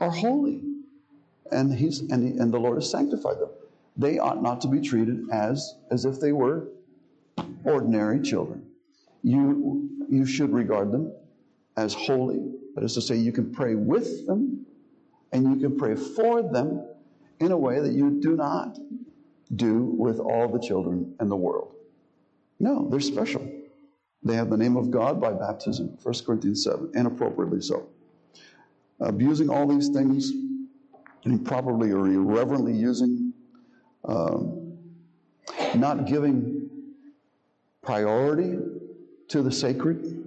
[0.00, 0.62] are holy,
[1.50, 3.50] and, he's, and, he, and the Lord has sanctified them.
[3.96, 6.68] They ought not to be treated as, as if they were
[7.64, 8.66] ordinary children.
[9.22, 11.12] You, you should regard them
[11.76, 12.52] as holy.
[12.74, 14.66] That is to say, you can pray with them
[15.32, 16.86] and you can pray for them
[17.40, 18.78] in a way that you do not
[19.54, 21.74] do with all the children in the world.
[22.60, 23.46] No, they're special.
[24.22, 27.88] They have the name of God by baptism, 1 Corinthians 7, and appropriately so.
[29.00, 30.32] Abusing all these things,
[31.24, 33.32] improperly or irreverently using,
[34.04, 34.78] um,
[35.74, 36.70] not giving
[37.82, 38.58] priority
[39.28, 40.26] to the sacred.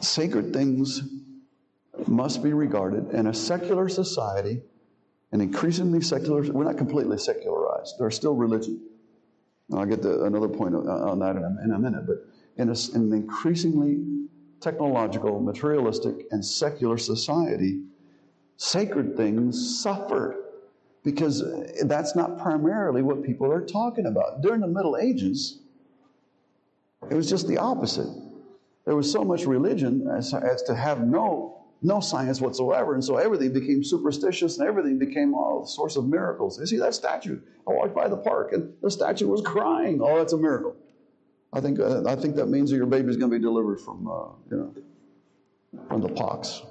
[0.00, 1.02] Sacred things
[2.06, 4.60] must be regarded in a secular society,
[5.32, 8.80] an increasingly secular, we're not completely secularized, there's still religion.
[9.78, 12.74] I'll get to another point on that in a, in a minute, but in, a,
[12.94, 14.26] in an increasingly
[14.60, 17.82] technological, materialistic, and secular society,
[18.56, 20.36] sacred things suffer
[21.04, 21.42] because
[21.84, 24.40] that's not primarily what people are talking about.
[24.40, 25.58] During the Middle Ages,
[27.10, 28.06] it was just the opposite.
[28.84, 33.16] there was so much religion as, as to have no no science whatsoever, and so
[33.16, 36.58] everything became superstitious and everything became a source of miracles.
[36.58, 37.40] You see that statue?
[37.68, 40.00] I walked by the park and the statue was crying.
[40.02, 40.76] Oh, that's a miracle.
[41.52, 44.08] I think uh, I think that means that your baby's going to be delivered from
[44.08, 44.74] uh, you know
[45.88, 46.62] from the pox.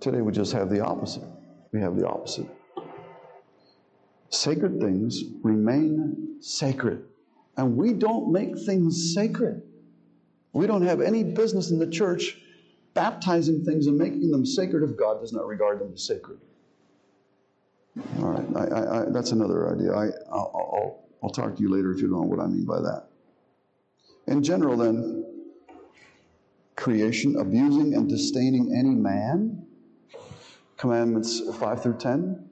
[0.00, 1.24] Today we just have the opposite.
[1.72, 2.46] We have the opposite.
[4.28, 7.04] Sacred things remain sacred,
[7.56, 9.62] and we don't make things sacred.
[10.52, 12.41] We don't have any business in the church
[12.94, 16.38] baptizing things and making them sacred if God does not regard them as sacred.
[18.18, 19.92] All right, I, I, I, that's another idea.
[19.92, 22.80] I, will I'll talk to you later if you don't know what I mean by
[22.80, 23.08] that.
[24.26, 25.24] In general, then,
[26.76, 29.66] creation, abusing and disdaining any man,
[30.76, 32.48] commandments 5 through 10,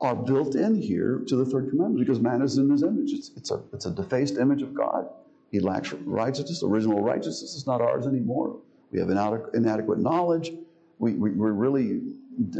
[0.00, 3.12] are built in here to the third commandment because man is in his image.
[3.12, 5.08] It's, it's, a, it's a defaced image of God.
[5.50, 6.62] He lacks righteousness.
[6.62, 8.60] Original righteousness is not ours anymore.
[8.92, 10.52] We have inadequate knowledge.
[10.98, 12.00] We, we, we really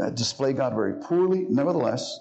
[0.00, 1.46] uh, display God very poorly.
[1.48, 2.20] Nevertheless,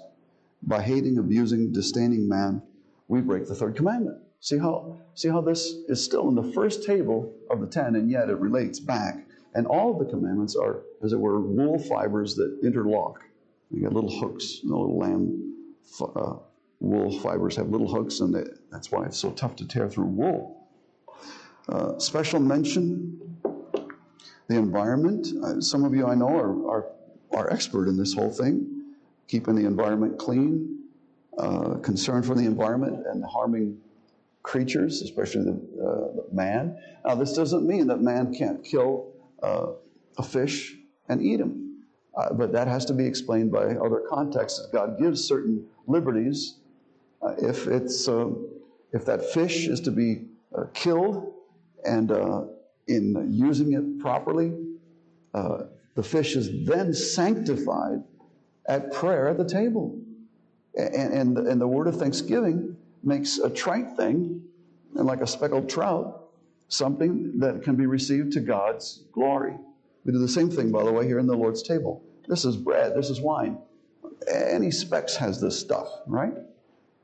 [0.64, 2.62] by hating, abusing, disdaining man,
[3.08, 4.18] we break the third commandment.
[4.40, 8.10] See how, see how this is still in the first table of the ten, and
[8.10, 9.26] yet it relates back.
[9.54, 13.22] And all of the commandments are, as it were, wool fibers that interlock.
[13.72, 14.60] You got little hooks.
[14.62, 15.56] The little lamb
[16.02, 16.36] uh,
[16.80, 20.06] wool fibers have little hooks, and they, that's why it's so tough to tear through
[20.06, 20.68] wool.
[21.68, 23.20] Uh, special mention
[24.48, 25.28] the environment.
[25.44, 26.86] Uh, some of you I know are, are,
[27.32, 28.84] are expert in this whole thing,
[29.28, 30.80] keeping the environment clean,
[31.38, 33.78] uh, concern for the environment and harming
[34.44, 36.78] creatures, especially the, uh, man.
[37.04, 39.72] Now, this doesn't mean that man can't kill uh,
[40.18, 40.76] a fish
[41.10, 41.84] and eat him,
[42.16, 44.68] uh, but that has to be explained by other contexts.
[44.72, 46.60] God gives certain liberties.
[47.22, 48.08] Uh, if it's
[48.92, 50.26] if that fish is to be
[50.74, 51.34] killed
[51.84, 52.12] and
[52.88, 54.54] in using it properly,
[55.34, 55.64] uh,
[55.96, 58.04] the fish is then sanctified
[58.68, 59.98] at prayer at the table.
[60.76, 64.44] And, and, and the word of thanksgiving makes a trite thing,
[64.96, 66.30] and like a speckled trout,
[66.68, 69.56] something that can be received to God's glory.
[70.04, 72.04] We do the same thing, by the way, here in the Lord's table.
[72.28, 73.58] This is bread, this is wine.
[74.28, 76.34] Any specks has this stuff, right?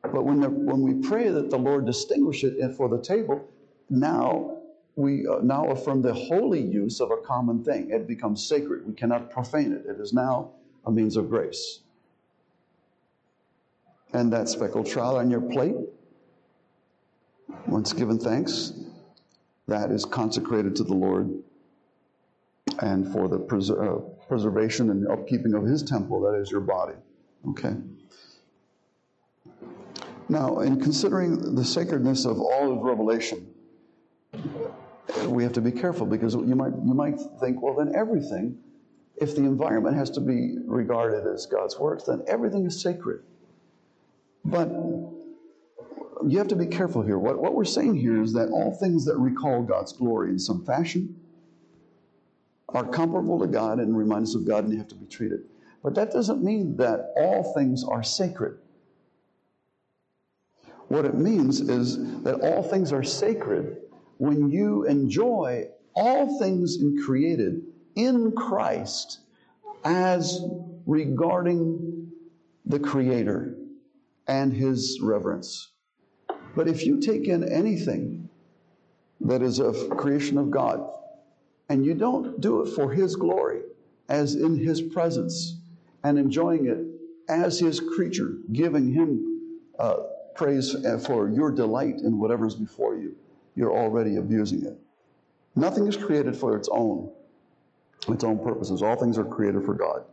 [0.02, 3.48] But when, the, when we pray that the Lord distinguish it for the table,
[3.90, 4.61] now
[4.96, 7.92] we uh, now affirm the holy use of a common thing.
[7.92, 8.86] It becomes sacred.
[8.86, 9.86] We cannot profane it.
[9.90, 10.52] It is now
[10.86, 11.80] a means of grace.
[14.14, 15.76] And that speckled trout on your plate,
[17.68, 18.74] once given thanks,
[19.68, 21.32] that is consecrated to the Lord
[22.80, 26.96] and for the uh, preservation and upkeeping of His temple, that is your body.
[27.50, 27.76] Okay?
[30.28, 33.48] Now, in considering the sacredness of all of Revelation,
[35.28, 38.58] we have to be careful because you might, you might think, well, then everything,
[39.18, 43.22] if the environment has to be regarded as God's works, then everything is sacred.
[44.44, 44.70] But
[46.28, 47.18] you have to be careful here.
[47.18, 50.66] What, what we're saying here is that all things that recall God's glory in some
[50.66, 51.20] fashion
[52.70, 55.42] are comparable to God and remind us of God and they have to be treated.
[55.84, 58.60] But that doesn't mean that all things are sacred.
[60.88, 63.78] What it means is that all things are sacred
[64.22, 67.60] when you enjoy all things in created
[67.96, 69.22] in Christ
[69.84, 70.40] as
[70.86, 72.12] regarding
[72.64, 73.56] the Creator
[74.28, 75.72] and His reverence.
[76.56, 78.30] But if you take in anything
[79.22, 80.88] that is of creation of God
[81.68, 83.62] and you don't do it for His glory,
[84.08, 85.58] as in His presence,
[86.04, 86.78] and enjoying it
[87.28, 89.96] as His creature, giving Him uh,
[90.36, 90.76] praise
[91.08, 93.16] for your delight in whatever's before you,
[93.56, 94.80] you're already abusing it.
[95.56, 97.12] Nothing is created for its own,
[98.08, 98.82] its own purposes.
[98.82, 100.04] All things are created for God.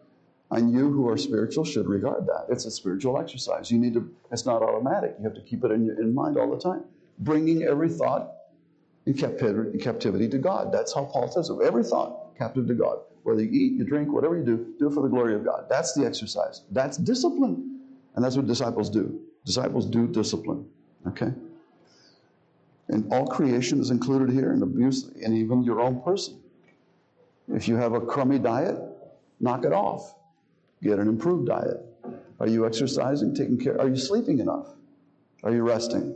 [0.51, 2.47] And you who are spiritual should regard that.
[2.49, 3.71] It's a spiritual exercise.
[3.71, 5.15] You need to, it's not automatic.
[5.19, 6.85] You have to keep it in, your, in mind all the time.
[7.19, 8.33] Bringing every thought
[9.05, 10.73] in captivity, in captivity to God.
[10.73, 11.59] That's how Paul says it.
[11.63, 13.01] Every thought captive to God.
[13.25, 15.67] Whether you eat, you drink, whatever you do, do it for the glory of God.
[15.69, 16.63] That's the exercise.
[16.71, 17.81] That's discipline.
[18.15, 19.21] And that's what disciples do.
[19.45, 20.67] Disciples do discipline.
[21.07, 21.33] Okay?
[22.89, 26.41] And all creation is included here, and abuse, and even your own person.
[27.49, 28.77] If you have a crummy diet,
[29.41, 30.15] knock it off.
[30.83, 31.85] Get an improved diet.
[32.41, 33.81] Are you exercising, taking care?
[33.81, 34.69] Are you sleeping enough?
[35.43, 36.15] Are you resting?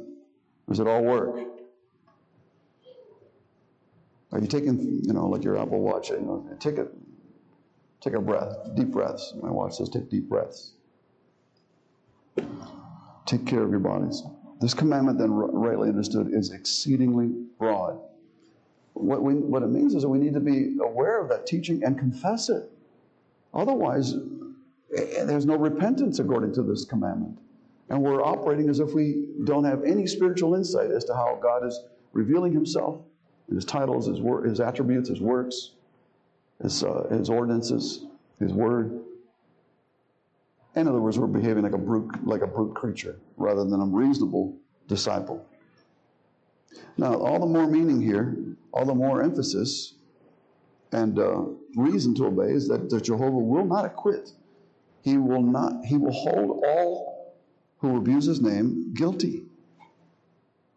[0.71, 1.37] Is it all work?
[4.33, 6.87] Are you taking, you know, like your Apple Watch, you know, take a,
[8.01, 9.35] take a breath, deep breaths.
[9.41, 10.73] My watch says take deep breaths.
[13.27, 14.23] Take care of your bodies.
[14.63, 17.99] This commandment, then rightly understood, is exceedingly broad.
[18.93, 21.83] what, we, what it means is that we need to be aware of that teaching
[21.83, 22.71] and confess it.
[23.53, 24.15] Otherwise,
[24.97, 27.37] eh, there's no repentance according to this commandment.
[27.89, 31.67] And we're operating as if we don't have any spiritual insight as to how God
[31.67, 31.81] is
[32.13, 33.01] revealing himself,
[33.53, 35.73] his titles, his, wor- his attributes, his works,
[36.63, 38.07] his, uh, his ordinances,
[38.39, 39.01] his word.
[40.75, 43.85] In other words, we're behaving like a brute, like a brute creature rather than a
[43.85, 44.57] reasonable
[44.89, 45.45] disciple.
[46.97, 48.37] Now, all the more meaning here,
[48.73, 49.95] all the more emphasis
[50.93, 51.45] and uh,
[51.77, 54.31] reason to obey is that, that Jehovah will not acquit.
[55.03, 55.85] He will not.
[55.85, 57.35] He will hold all
[57.79, 59.45] who abuse His name guilty.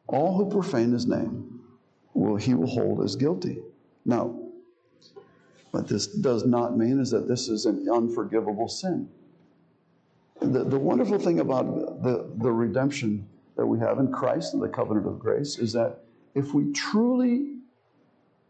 [0.08, 1.62] All who profane His name,
[2.14, 3.60] will He will hold as guilty.
[4.06, 4.40] Now,
[5.72, 9.10] what this does not mean is that this is an unforgivable sin.
[10.42, 14.68] The, the wonderful thing about the, the redemption that we have in Christ and the
[14.68, 16.02] covenant of grace is that
[16.34, 17.54] if we truly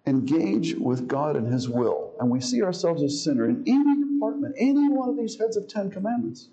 [0.07, 4.55] engage with God and His will, and we see ourselves as sinner in any department,
[4.57, 6.49] any one of these heads of Ten Commandments,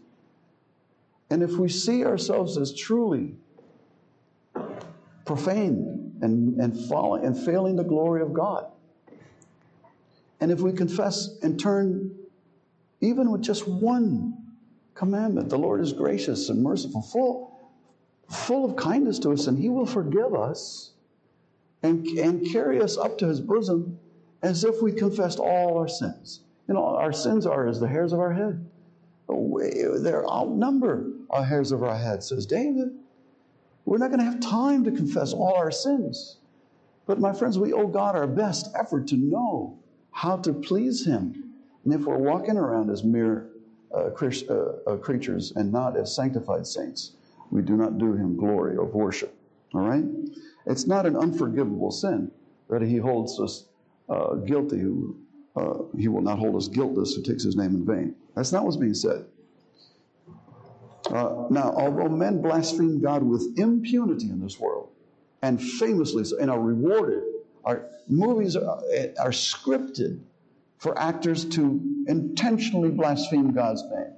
[1.31, 3.35] and if we see ourselves as truly
[5.25, 8.67] profane and, and, falling, and failing the glory of God,
[10.41, 12.15] and if we confess and turn,
[13.01, 14.42] even with just one
[14.95, 17.61] commandment, the Lord is gracious and merciful, full,
[18.29, 20.93] full of kindness to us, and He will forgive us
[21.83, 23.99] and, and carry us up to his bosom
[24.43, 26.41] as if we confessed all our sins.
[26.69, 28.65] You know, our sins are as the hairs of our head.
[29.29, 32.93] They're outnumber our hairs of our head, says David.
[33.85, 36.39] We're not going to have time to confess all our sins.
[37.07, 39.79] But my friends, we owe God our best effort to know
[40.13, 41.51] how to please Him.
[41.85, 43.49] And if we're walking around as mere
[43.95, 44.55] uh, uh,
[44.87, 47.13] uh, creatures and not as sanctified saints,
[47.51, 49.35] we do not do Him glory or worship.
[49.75, 50.05] All right?
[50.67, 52.31] It's not an unforgivable sin
[52.69, 53.67] that he holds us
[54.09, 54.85] uh, guilty,
[55.57, 58.15] uh, he will not hold us guiltless who takes his name in vain.
[58.35, 59.27] That's not what's being said.
[61.11, 64.89] Now, although men blaspheme God with impunity in this world,
[65.43, 67.25] and famously so, and are rewarded,
[67.65, 68.83] our movies are,
[69.21, 70.21] are scripted
[70.79, 74.15] for actors to intentionally blaspheme God's name.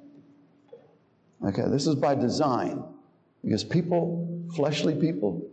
[1.48, 2.82] Okay, this is by design
[3.42, 5.50] because people, fleshly people,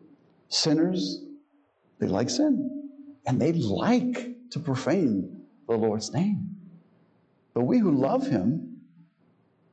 [0.48, 1.24] Sinners,
[2.00, 2.92] they like sin
[3.26, 6.56] and they like to profane the Lord's name.
[7.54, 8.82] But we who love Him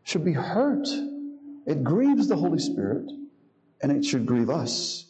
[0.04, 0.88] should be hurt.
[1.66, 3.10] It grieves the Holy Spirit
[3.82, 5.06] and it should grieve us.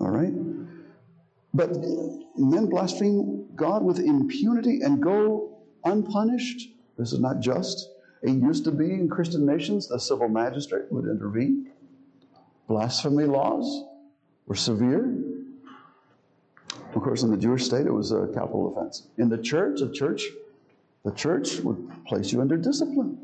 [0.00, 0.32] All right?
[1.54, 1.76] But
[2.36, 5.51] men blaspheme God with impunity and go
[5.84, 6.70] unpunished.
[6.98, 7.90] This is not just.
[8.22, 11.70] It used to be in Christian nations, the civil magistrate would intervene.
[12.68, 13.84] Blasphemy laws
[14.46, 15.14] were severe.
[16.94, 19.08] Of course, in the Jewish state, it was a capital offense.
[19.18, 20.26] In the church, the church,
[21.04, 23.18] the church would place you under discipline.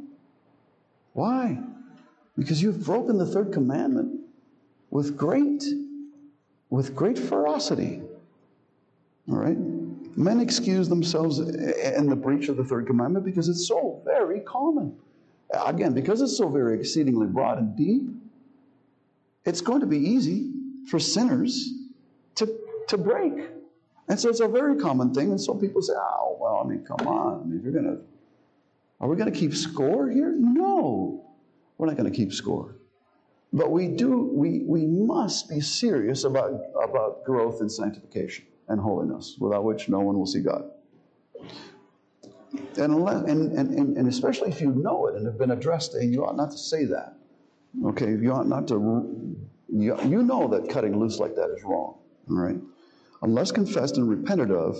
[1.13, 1.61] Why?
[2.37, 4.21] Because you've broken the third commandment
[4.91, 5.65] with great,
[6.71, 8.03] with great ferocity.
[9.31, 9.78] All right?
[10.19, 14.97] Men excuse themselves in the breach of the third commandment because it's so very common.
[15.65, 18.03] Again, because it's so very exceedingly broad and deep,
[19.45, 20.51] it's going to be easy
[20.91, 21.73] for sinners
[22.35, 22.53] to,
[22.89, 23.33] to break.
[24.09, 25.31] And so it's a very common thing.
[25.31, 27.43] And so people say, oh, well, I mean, come on.
[27.43, 28.01] I mean, you're going to,
[29.01, 30.35] are we going to keep score here?
[30.37, 31.25] No,
[31.79, 32.75] we're not going to keep score.
[33.53, 39.37] But we do, we, we must be serious about, about growth and sanctification and holiness,
[39.39, 40.71] without which no one will see God.
[42.53, 46.13] And, unless, and, and, and especially if you know it and have been addressed, and
[46.13, 47.15] you ought not to say that.
[47.85, 49.37] Okay, you ought not to
[49.71, 51.99] you, you know that cutting loose like that is wrong,
[52.31, 52.59] all right?
[53.23, 54.79] Unless confessed and repented of,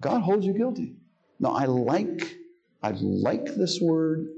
[0.00, 0.96] God holds you guilty.
[1.38, 2.36] Now, I like,
[2.82, 4.28] I like this word.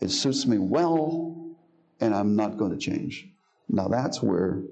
[0.00, 1.54] It suits me well,
[2.00, 3.28] and I'm not going to change.
[3.68, 4.62] Now, that's where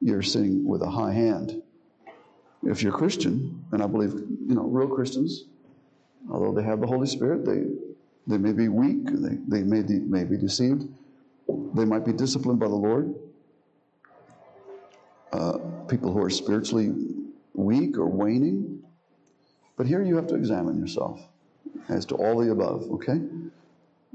[0.00, 1.62] you're sitting with a high hand.
[2.62, 5.44] If you're Christian, and I believe, you know, real Christians,
[6.30, 7.64] although they have the Holy Spirit, they,
[8.26, 10.88] they may be weak, they, they may, de- may be deceived,
[11.74, 13.14] they might be disciplined by the Lord,
[15.32, 16.92] uh, people who are spiritually
[17.54, 18.82] weak or waning.
[19.76, 21.20] But here you have to examine yourself
[21.88, 23.20] as to all the above, okay?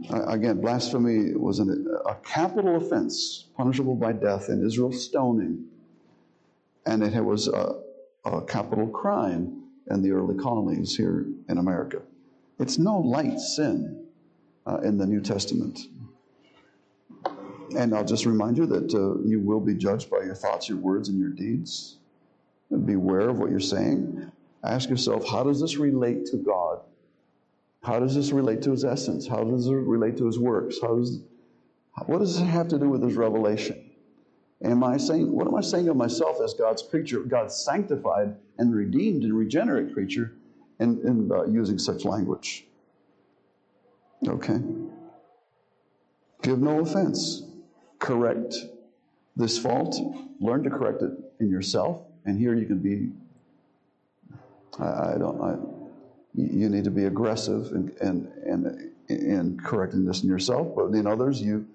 [0.10, 5.66] Uh, again, blasphemy was an, a capital offense, punishable by death in Israel, stoning.
[6.86, 7.83] And it was a,
[8.26, 12.02] a capital crime in the early colonies here in America.
[12.60, 14.06] It's no light sin
[14.66, 15.80] uh, in the New Testament.
[17.78, 20.78] And I'll just remind you that uh, you will be judged by your thoughts, your
[20.78, 21.98] words, and your deeds.
[22.70, 24.32] And beware of what you're saying.
[24.64, 26.80] Ask yourself, how does this relate to God?
[27.84, 29.28] How does this relate to his essence?
[29.28, 30.78] How does it relate to his works?
[30.82, 31.20] How does,
[32.06, 33.83] what does it have to do with his revelation?
[34.64, 38.74] Am I saying, what am I saying of myself as God's creature, God's sanctified and
[38.74, 40.36] redeemed and regenerate creature,
[40.80, 42.66] in uh, using such language?
[44.28, 44.60] Okay.
[46.42, 47.44] Give no offense.
[48.00, 48.56] Correct
[49.36, 49.98] this fault.
[50.40, 52.02] Learn to correct it in yourself.
[52.26, 53.10] And here you can be,
[54.80, 55.56] I, I don't, I,
[56.36, 61.06] you need to be aggressive and, and, and in correcting this in yourself, but in
[61.06, 61.68] others, you,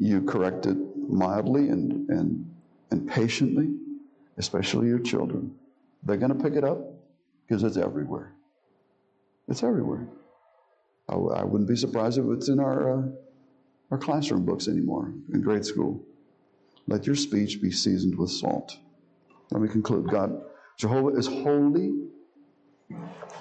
[0.00, 0.78] you correct it
[1.08, 2.50] mildly and, and,
[2.90, 3.68] and patiently,
[4.38, 5.54] especially your children.
[6.02, 6.78] They're going to pick it up
[7.46, 8.32] because it's everywhere.
[9.46, 10.08] It's everywhere.
[11.08, 13.02] I, wouldn't be surprised if it's in our, uh,
[13.90, 16.02] our classroom books anymore in grade school.
[16.86, 18.78] Let your speech be seasoned with salt.
[19.50, 20.08] Let me conclude.
[20.08, 20.40] God,
[20.78, 21.92] Jehovah is holy.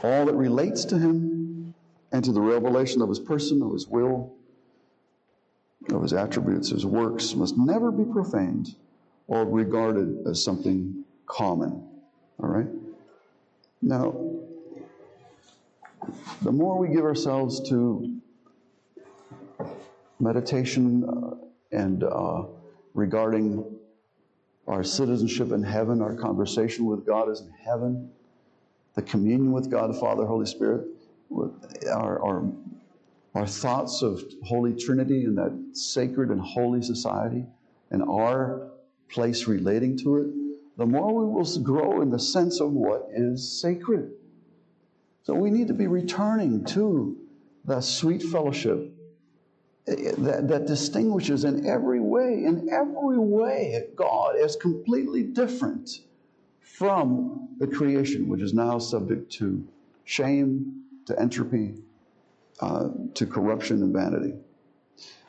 [0.03, 1.75] All that relates to him
[2.11, 4.35] and to the revelation of his person, of his will,
[5.89, 8.75] of his attributes, his works must never be profaned
[9.27, 11.87] or regarded as something common.
[12.41, 12.67] All right?
[13.81, 14.13] Now,
[16.41, 18.19] the more we give ourselves to
[20.19, 21.35] meditation uh,
[21.71, 22.43] and uh,
[22.93, 23.63] regarding
[24.67, 28.11] our citizenship in heaven, our conversation with God is in heaven,
[28.95, 30.87] the communion with God, the Father, Holy Spirit,
[31.91, 32.51] our, our,
[33.35, 37.45] our thoughts of Holy Trinity and that sacred and holy society,
[37.91, 38.69] and our
[39.09, 40.27] place relating to it,
[40.77, 44.11] the more we will grow in the sense of what is sacred.
[45.23, 47.17] So we need to be returning to
[47.65, 48.93] that sweet fellowship
[49.85, 55.89] that, that distinguishes in every way, in every way, God is completely different
[56.61, 59.67] from the creation, which is now subject to
[60.05, 61.75] shame, to entropy,
[62.59, 64.33] uh, to corruption and vanity.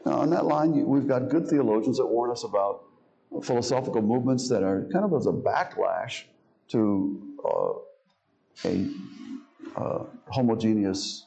[0.05, 2.85] Now, on that line, we've got good theologians that warn us about
[3.43, 6.25] philosophical movements that are kind of as a backlash
[6.69, 8.91] to uh, a
[9.77, 11.27] uh, homogeneous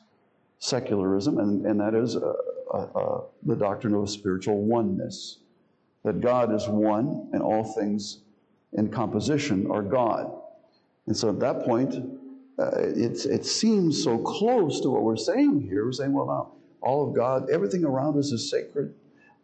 [0.60, 2.34] secularism, and, and that is uh,
[2.74, 5.40] uh, the doctrine of spiritual oneness
[6.04, 8.20] that God is one and all things
[8.74, 10.32] in composition are God.
[11.08, 11.96] And so at that point,
[12.60, 15.86] uh, it, seems so close to what we're saying here.
[15.86, 16.52] We're saying, well, now,
[16.82, 18.94] all of God, everything around us is sacred.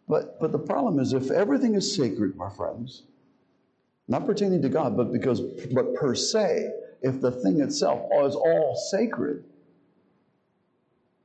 [0.08, 3.02] But, but the problem is, if everything is sacred, my friends,
[4.08, 5.40] not pertaining to God, but because,
[5.72, 6.68] but per se,
[7.02, 9.44] if the thing itself is all sacred,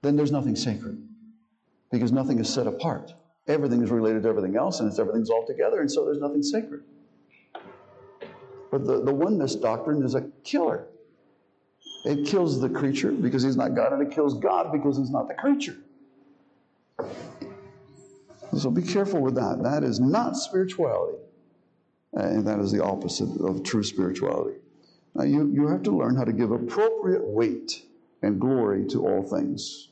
[0.02, 1.02] then there's nothing sacred
[1.92, 3.14] because nothing is set apart.
[3.48, 6.42] Everything is related to everything else, and it's everything's all together, and so there's nothing
[6.42, 6.84] sacred.
[8.72, 10.88] But the, the oneness doctrine is a killer.
[12.06, 15.28] It kills the creature because he's not God, and it kills God because he's not
[15.28, 15.76] the creature.
[18.58, 19.64] So be careful with that.
[19.64, 21.18] That is not spirituality.
[22.14, 24.60] And that is the opposite of true spirituality.
[25.16, 27.84] Now, you, you have to learn how to give appropriate weight
[28.22, 29.90] and glory to all things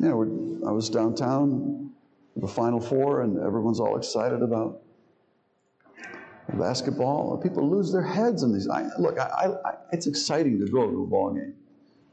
[0.00, 1.90] you know, I was downtown,
[2.36, 4.79] the Final Four, and everyone's all excited about
[6.58, 7.38] basketball.
[7.38, 8.68] People lose their heads in these.
[8.68, 11.54] I, look, I, I, it's exciting to go to a ball game.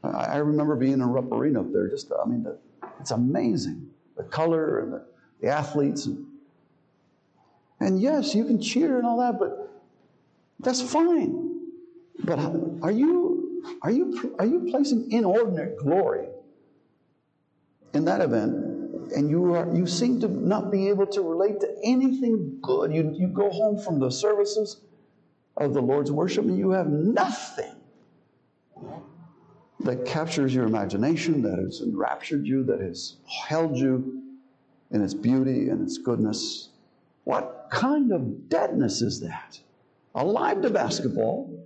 [0.04, 1.88] I, remember being in a Rupp Arena up there.
[1.88, 2.58] Just, I mean, the,
[3.00, 5.04] it's amazing the color and the,
[5.40, 6.06] the athletes.
[6.06, 6.26] And,
[7.80, 9.70] and yes, you can cheer and all that, but
[10.60, 11.60] that's fine.
[12.24, 12.38] But
[12.82, 16.26] are you are you are you placing inordinate glory
[17.94, 18.67] in that event,
[19.12, 22.92] and you are you seem to not be able to relate to anything good.
[22.94, 24.80] You, you go home from the services
[25.56, 27.74] of the Lord's worship and you have nothing
[29.80, 34.22] that captures your imagination, that has enraptured you, that has held you
[34.90, 36.70] in its beauty and its goodness.
[37.24, 39.58] What kind of deadness is that?
[40.14, 41.64] Alive to basketball,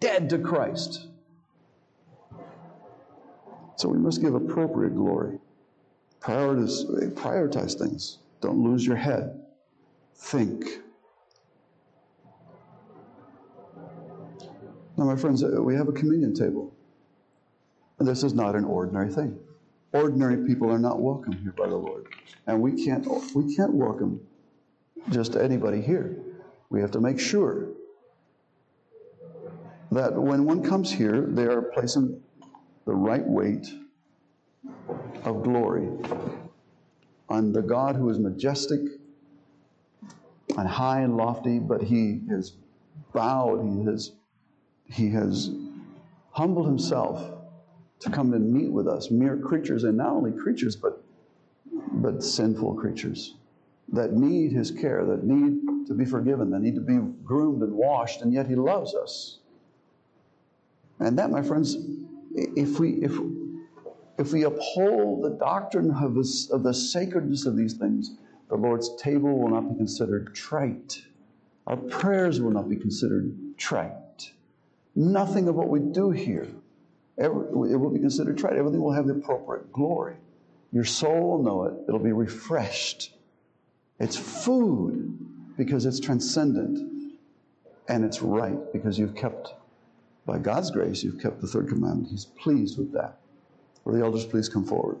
[0.00, 1.06] dead to Christ.
[3.76, 5.38] So we must give appropriate glory.
[6.20, 8.18] Prioritize, prioritize things.
[8.40, 9.40] Don't lose your head.
[10.14, 10.64] Think.
[14.96, 16.72] Now, my friends, uh, we have a communion table.
[17.98, 19.38] And this is not an ordinary thing.
[19.92, 22.06] Ordinary people are not welcome here by the Lord.
[22.46, 24.20] And we can't, we can't welcome
[25.10, 26.18] just anybody here.
[26.70, 27.68] We have to make sure
[29.92, 32.20] that when one comes here, they are placing
[32.86, 33.66] the right weight
[35.26, 35.88] of glory
[37.28, 38.80] on the God who is majestic
[40.56, 42.52] and high and lofty, but he has
[43.12, 44.12] bowed, he has
[44.88, 45.50] He has
[46.30, 47.32] humbled himself
[47.98, 51.02] to come and meet with us, mere creatures, and not only creatures, but,
[51.92, 53.34] but sinful creatures
[53.92, 57.72] that need his care, that need to be forgiven, that need to be groomed and
[57.72, 59.40] washed, and yet he loves us.
[61.00, 61.76] And that, my friends,
[62.34, 63.18] if we, if,
[64.18, 68.16] if we uphold the doctrine of, this, of the sacredness of these things,
[68.48, 71.02] the Lord's table will not be considered trite.
[71.66, 74.30] Our prayers will not be considered trite.
[74.94, 76.48] Nothing of what we do here,
[77.18, 78.56] it will be considered trite.
[78.56, 80.16] Everything will have the appropriate glory.
[80.72, 81.74] Your soul will know it.
[81.88, 83.12] It'll be refreshed.
[83.98, 85.18] It's food
[85.56, 87.12] because it's transcendent.
[87.88, 89.54] And it's right because you've kept,
[90.26, 92.08] by God's grace, you've kept the third commandment.
[92.10, 93.18] He's pleased with that.
[93.86, 94.98] Will the elders please come forward?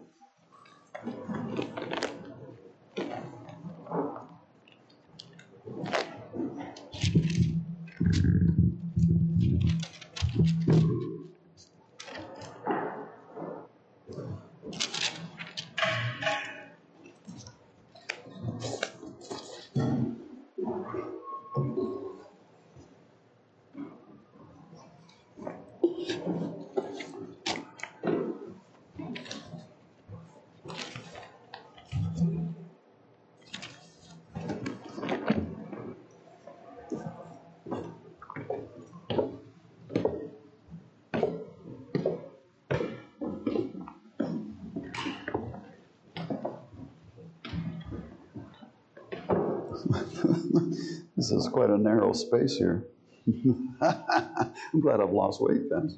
[51.16, 52.84] This is quite a narrow space here.
[53.80, 55.96] I'm glad I've lost weight, guys.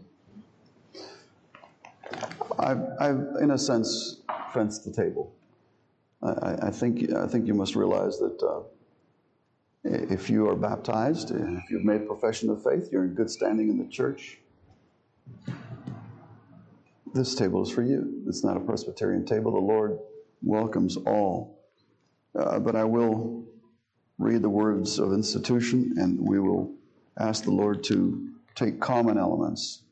[2.59, 5.35] I've, I've, in a sense, fenced the table.
[6.23, 8.63] I, I think, I think you must realize that uh,
[9.85, 13.79] if you are baptized, if you've made profession of faith, you're in good standing in
[13.79, 14.39] the church.
[17.15, 18.23] This table is for you.
[18.27, 19.53] It's not a Presbyterian table.
[19.53, 19.99] The Lord
[20.43, 21.59] welcomes all.
[22.39, 23.48] Uh, but I will
[24.19, 26.73] read the words of institution, and we will
[27.19, 29.83] ask the Lord to take common elements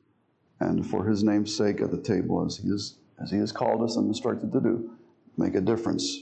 [0.60, 3.82] and for his name's sake at the table as he is as he has called
[3.82, 4.90] us and instructed to do,
[5.38, 6.18] make a difference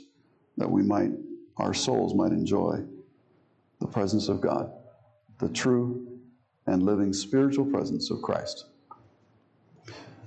[0.57, 1.11] that we might
[1.57, 2.83] our souls might enjoy
[3.81, 4.73] the presence of God,
[5.39, 6.07] the true
[6.67, 8.67] and living spiritual presence of Christ.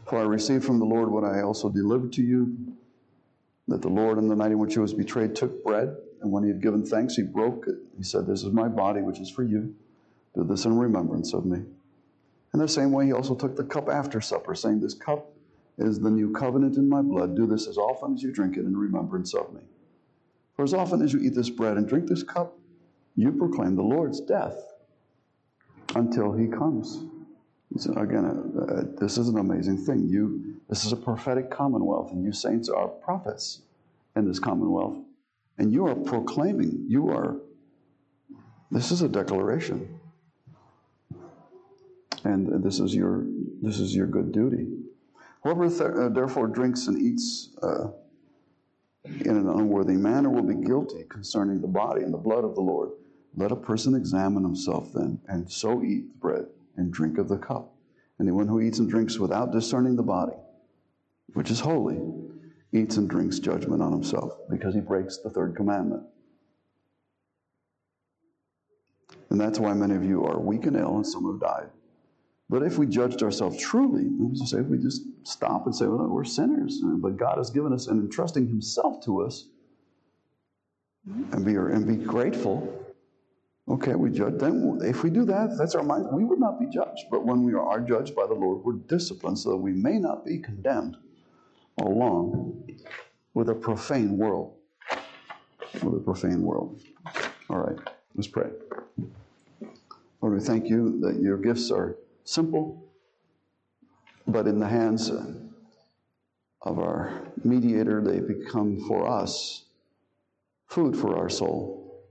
[0.08, 2.56] For I received from the Lord what I also delivered to you
[3.68, 5.96] that the Lord, on the night in which he was betrayed, took bread.
[6.22, 7.76] And when he had given thanks, he broke it.
[7.98, 9.76] He said, This is my body, which is for you.
[10.36, 11.64] Do this in remembrance of me.
[12.54, 15.32] In the same way, he also took the cup after supper, saying, This cup
[15.78, 17.36] is the new covenant in my blood.
[17.36, 19.62] Do this as often as you drink it in remembrance of me.
[20.56, 22.58] For as often as you eat this bread and drink this cup,
[23.16, 24.58] you proclaim the Lord's death
[25.96, 27.04] until he comes.
[27.78, 30.08] So again, uh, uh, this is an amazing thing.
[30.08, 33.62] You, this is a prophetic commonwealth, and you saints are prophets
[34.16, 34.98] in this commonwealth.
[35.58, 37.38] And you are proclaiming, you are,
[38.70, 40.00] this is a declaration.
[42.24, 43.26] And this is your,
[43.62, 44.68] this is your good duty.
[45.44, 47.88] Whoever th- uh, therefore drinks and eats uh,
[49.06, 52.62] in an unworthy manner will be guilty concerning the body and the blood of the
[52.62, 52.90] Lord.
[53.36, 56.46] Let a person examine himself then, and so eat the bread
[56.76, 57.74] and drink of the cup.
[58.20, 60.34] Anyone who eats and drinks without discerning the body,
[61.34, 62.00] which is holy,
[62.78, 66.04] eats and drinks judgment on himself because he breaks the third commandment.
[69.30, 71.70] And that's why many of you are weak and ill, and some have died.
[72.50, 76.08] But if we judged ourselves truly, let's say if we just stop and say, well,
[76.08, 79.50] we're sinners, but God has given us and entrusting Himself to us,
[81.06, 82.84] and be and be grateful.
[83.70, 84.38] Okay, we judge.
[84.38, 86.08] Then, if we do that, that's our mind.
[86.12, 87.06] We would not be judged.
[87.12, 90.26] But when we are judged by the Lord, we're disciplined so that we may not
[90.26, 90.98] be condemned
[91.80, 92.64] along
[93.34, 94.54] with a profane world.
[95.84, 96.82] With a profane world.
[97.50, 97.78] All right,
[98.16, 98.50] let's pray.
[100.22, 102.84] Lord, we thank you that your gifts are simple,
[104.28, 109.66] but in the hands of our mediator, they become for us
[110.68, 112.04] food for our soul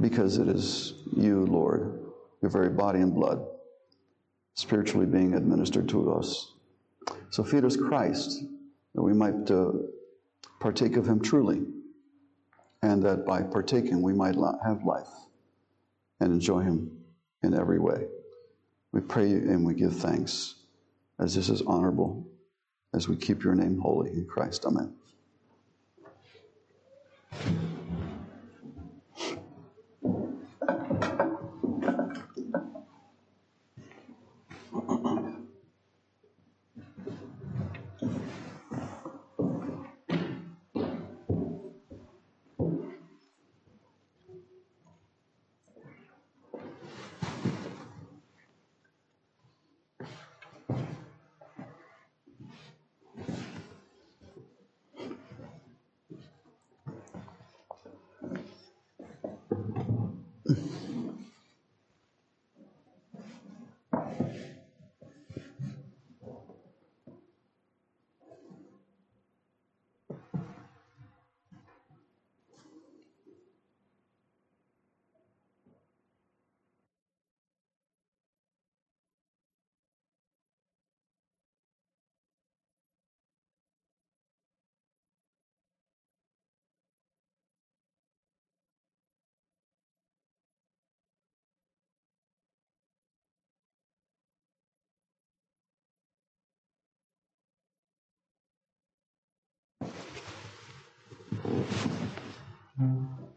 [0.00, 2.00] because it is you, Lord,
[2.42, 3.44] your very body and blood,
[4.54, 6.52] spiritually being administered to us.
[7.30, 8.44] So feed us Christ
[8.94, 9.72] that we might uh,
[10.60, 11.62] partake of him truly,
[12.82, 15.08] and that by partaking we might have life
[16.20, 16.90] and enjoy him
[17.42, 18.06] in every way.
[18.92, 20.56] We pray and we give thanks
[21.18, 22.26] as this is honorable,
[22.94, 24.64] as we keep your name holy in Christ.
[24.64, 24.94] Amen.
[102.80, 103.29] Mm-hmm.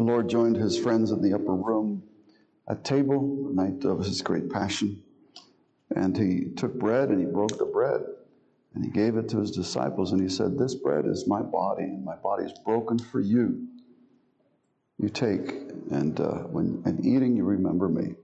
[0.00, 2.02] The Lord joined his friends in the upper room
[2.66, 5.02] at table, the night of his great passion.
[5.94, 8.00] And he took bread and he broke the bread
[8.72, 11.82] and he gave it to his disciples and he said, This bread is my body,
[11.82, 13.68] and my body is broken for you.
[14.96, 15.50] You take,
[15.90, 18.14] and uh, when and eating, you remember me.